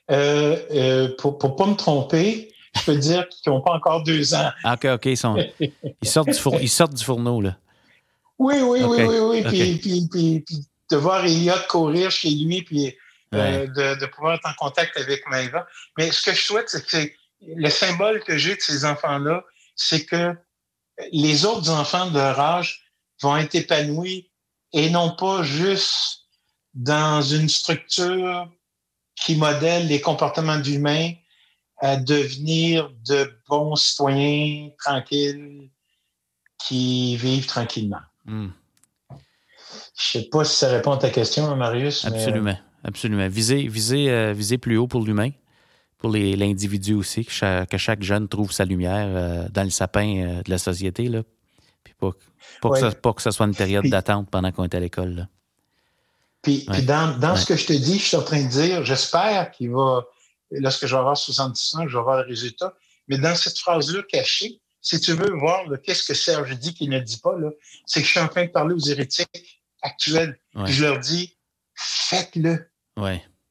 [0.09, 4.33] euh, euh, pour ne pas me tromper, je peux dire qu'ils n'ont pas encore deux
[4.33, 4.51] ans.
[4.63, 5.05] Ah, OK, OK.
[5.05, 7.57] Ils, sont, ils, sortent, du ils sortent du fourneau, là.
[8.37, 9.43] Oui, oui, oui, oui, oui.
[9.43, 12.95] Puis, puis, puis, puis, de voir Elliot courir chez lui, puis
[13.35, 15.67] euh, de, de, pouvoir être en contact avec Maëva.
[15.97, 19.43] Mais ce que je souhaite, c'est que le symbole que j'ai de ces enfants-là,
[19.75, 20.35] c'est que
[21.11, 22.83] les autres enfants de leur âge
[23.21, 24.31] vont être épanouis
[24.73, 26.27] et non pas juste
[26.73, 28.49] dans une structure
[29.15, 31.11] qui modèle les comportements d'humains
[31.81, 35.69] à devenir de bons citoyens tranquilles
[36.65, 38.01] qui vivent tranquillement.
[38.25, 38.49] Hmm.
[39.09, 42.05] Je ne sais pas si ça répond à ta question, Marius.
[42.05, 43.27] Absolument, absolument.
[43.27, 45.31] Viser, viser, euh, viser plus haut pour l'humain,
[45.97, 50.49] pour l'individu aussi, que chaque, jeune trouve sa lumière euh, dans le sapin euh, de
[50.49, 51.23] la société, là.
[51.83, 54.79] Puis pas, que ça, pas, que ça, soit une période d'attente pendant qu'on est à
[54.79, 55.27] l'école.
[56.41, 59.71] Puis, dans, ce que je te dis, je suis en train de dire, j'espère qu'il
[59.71, 60.05] va,
[60.51, 62.73] lorsque je vais avoir 70 ans, je vais avoir le résultat.
[63.07, 66.99] Mais dans cette phrase-là cachée, si tu veux voir qu'est-ce que Serge dit qu'il ne
[66.99, 67.35] dit pas,
[67.85, 70.39] c'est que je suis en train de parler aux hérétiques actuels.
[70.65, 71.35] je leur dis,
[71.75, 72.69] faites-le.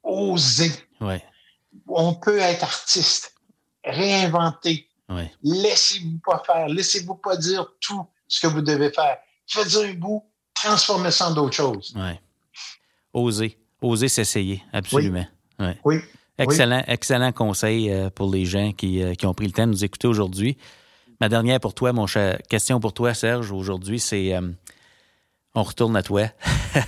[0.03, 0.71] Osez.
[1.87, 3.35] On peut être artiste,
[3.83, 4.87] réinventer.
[5.43, 6.67] Laissez-vous pas faire.
[6.67, 9.17] Laissez-vous pas dire tout ce que vous devez faire.
[9.47, 10.23] Faites un bout,
[10.53, 11.95] transformez ça en d'autres choses.
[13.13, 13.57] Oser.
[13.81, 15.25] Oser s'essayer, absolument.
[15.83, 15.99] Oui.
[16.39, 19.71] Excellent, excellent conseil euh, pour les gens qui, euh, qui, ont pris le temps de
[19.71, 20.57] nous écouter aujourd'hui.
[21.19, 24.41] Ma dernière pour toi, mon cher, question pour toi, Serge, aujourd'hui, c'est euh,
[25.53, 26.27] on retourne à toi.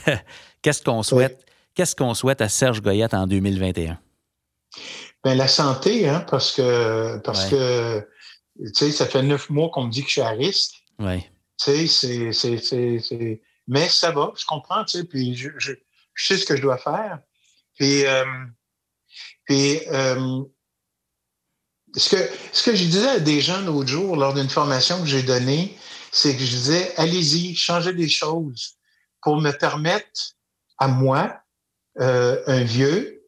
[0.61, 1.45] qu'est-ce qu'on souhaite?
[1.75, 3.99] Qu'est-ce qu'on souhaite à Serge Goyette en 2021?
[5.23, 7.99] Ben, la santé, hein, parce que parce que
[8.57, 10.75] tu sais, ça fait neuf mois qu'on me dit que je suis à risque.
[10.99, 11.23] Oui.
[11.63, 13.41] Tu sais, c'est.
[13.67, 15.73] Mais ça va, je comprends, tu sais, puis je, je,
[16.15, 17.19] sais ce que je dois faire.
[17.77, 18.25] Puis, euh,
[19.51, 20.43] puis euh,
[21.93, 25.05] ce que, ce que je disais à des gens l'autre jour lors d'une formation que
[25.05, 25.77] j'ai donnée,
[26.13, 28.77] c'est que je disais, allez-y, changez des choses
[29.21, 30.37] pour me permettre
[30.77, 31.37] à moi,
[31.99, 33.27] euh, un vieux,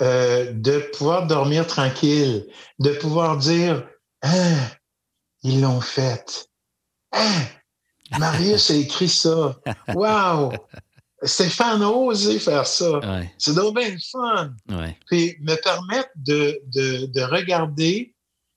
[0.00, 2.48] euh, de pouvoir dormir tranquille,
[2.80, 3.88] de pouvoir dire,
[4.22, 4.56] hein,
[5.44, 6.48] ils l'ont fait.
[7.12, 7.44] Hein,
[8.18, 9.56] Marius a écrit ça.
[9.94, 10.52] Wow!
[11.24, 13.00] Stéphane a osé faire ça.
[13.38, 14.52] C'est donc bien fun.
[15.06, 18.14] Puis me permettre de, de, de regarder,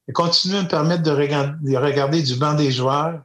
[0.08, 3.22] de continuer à me permettre de regarder, du banc des joueurs,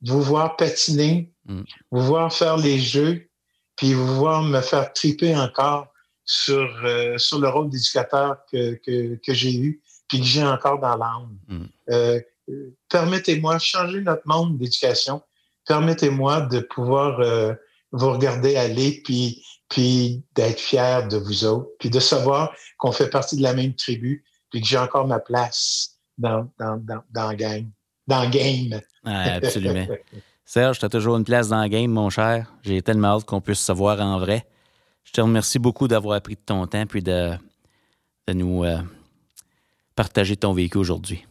[0.00, 1.62] de vous voir patiner, mm.
[1.90, 3.28] vous voir faire les jeux,
[3.76, 5.88] puis vous voir me faire triper encore
[6.24, 10.78] sur, euh, sur le rôle d'éducateur que, que, que j'ai eu, puis que j'ai encore
[10.78, 11.36] dans l'âme.
[11.48, 11.64] Mm.
[11.90, 12.20] Euh,
[12.88, 15.22] permettez-moi, changer notre monde d'éducation.
[15.66, 17.54] Permettez-moi de pouvoir euh,
[17.92, 23.08] vous regarder aller, puis, puis d'être fier de vous autres, puis de savoir qu'on fait
[23.08, 27.70] partie de la même tribu, puis que j'ai encore ma place dans, dans, dans, game.
[28.06, 28.80] Dans game.
[29.04, 29.86] absolument.
[30.44, 32.52] Serge, tu as toujours une place dans le game, mon cher.
[32.62, 34.46] J'ai tellement hâte qu'on puisse se voir en vrai.
[35.04, 37.32] Je te remercie beaucoup d'avoir pris de ton temps puis de,
[38.26, 38.78] de nous euh,
[39.94, 41.26] partager ton vécu aujourd'hui.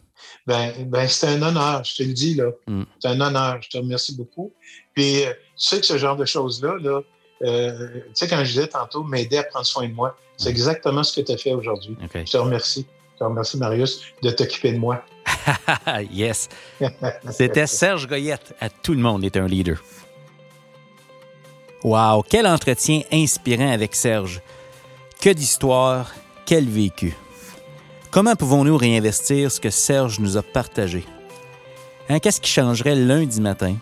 [0.46, 2.50] Ben, ben c'est un honneur, je te le dis, là.
[2.66, 2.82] Mm.
[2.98, 3.58] C'est un honneur.
[3.60, 4.52] Je te remercie beaucoup.
[4.94, 5.32] Puis, euh,
[5.66, 7.00] sais que ce genre de choses-là, là,
[7.42, 11.02] euh, tu sais, quand je disais tantôt, m'aider à prendre soin de moi, c'est exactement
[11.02, 11.96] ce que tu as fait aujourd'hui.
[12.14, 12.86] Je te remercie.
[13.14, 15.02] Je te remercie, Marius, de t'occuper de moi.
[16.12, 16.48] yes.
[17.30, 18.54] C'était Serge Goyette.
[18.60, 19.82] À tout le monde est un leader.
[21.82, 24.40] Wow, quel entretien inspirant avec Serge.
[25.20, 26.12] Que d'histoire,
[26.46, 27.16] quel vécu.
[28.10, 31.04] Comment pouvons-nous réinvestir ce que Serge nous a partagé?
[32.08, 33.76] Hein, qu'est-ce qui changerait lundi matin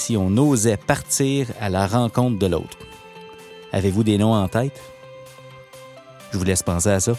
[0.00, 2.78] si on osait partir à la rencontre de l'autre?
[3.72, 4.80] Avez-vous des noms en tête?
[6.32, 7.12] Je vous laisse penser à ça.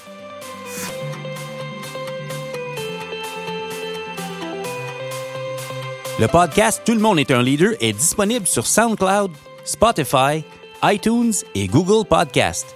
[6.19, 9.31] Le podcast Tout le monde est un leader est disponible sur SoundCloud,
[9.63, 10.43] Spotify,
[10.83, 12.75] iTunes et Google Podcast.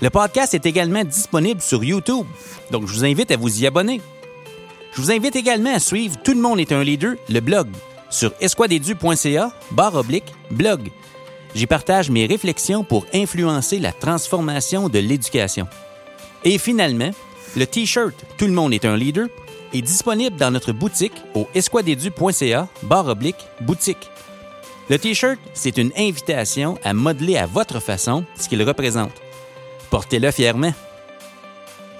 [0.00, 2.26] Le podcast est également disponible sur YouTube,
[2.70, 4.00] donc je vous invite à vous y abonner.
[4.92, 7.68] Je vous invite également à suivre Tout le monde est un leader, le blog,
[8.10, 10.90] sur esquadedu.ca, barre oblique, blog.
[11.54, 15.66] J'y partage mes réflexions pour influencer la transformation de l'éducation.
[16.44, 17.10] Et finalement,
[17.56, 19.28] Le T-shirt Tout le monde est un leader
[19.74, 24.10] est disponible dans notre boutique au esquadedu.ca barre oblique boutique.
[24.88, 29.12] Le T-shirt, c'est une invitation à modeler à votre façon ce qu'il représente.
[29.90, 30.72] Portez-le fièrement.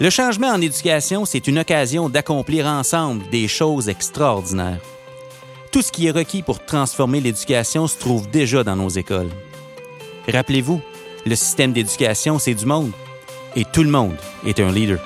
[0.01, 4.81] Le changement en éducation, c'est une occasion d'accomplir ensemble des choses extraordinaires.
[5.71, 9.29] Tout ce qui est requis pour transformer l'éducation se trouve déjà dans nos écoles.
[10.27, 10.81] Rappelez-vous,
[11.27, 12.91] le système d'éducation, c'est du monde.
[13.55, 14.17] Et tout le monde
[14.47, 14.99] est un leader.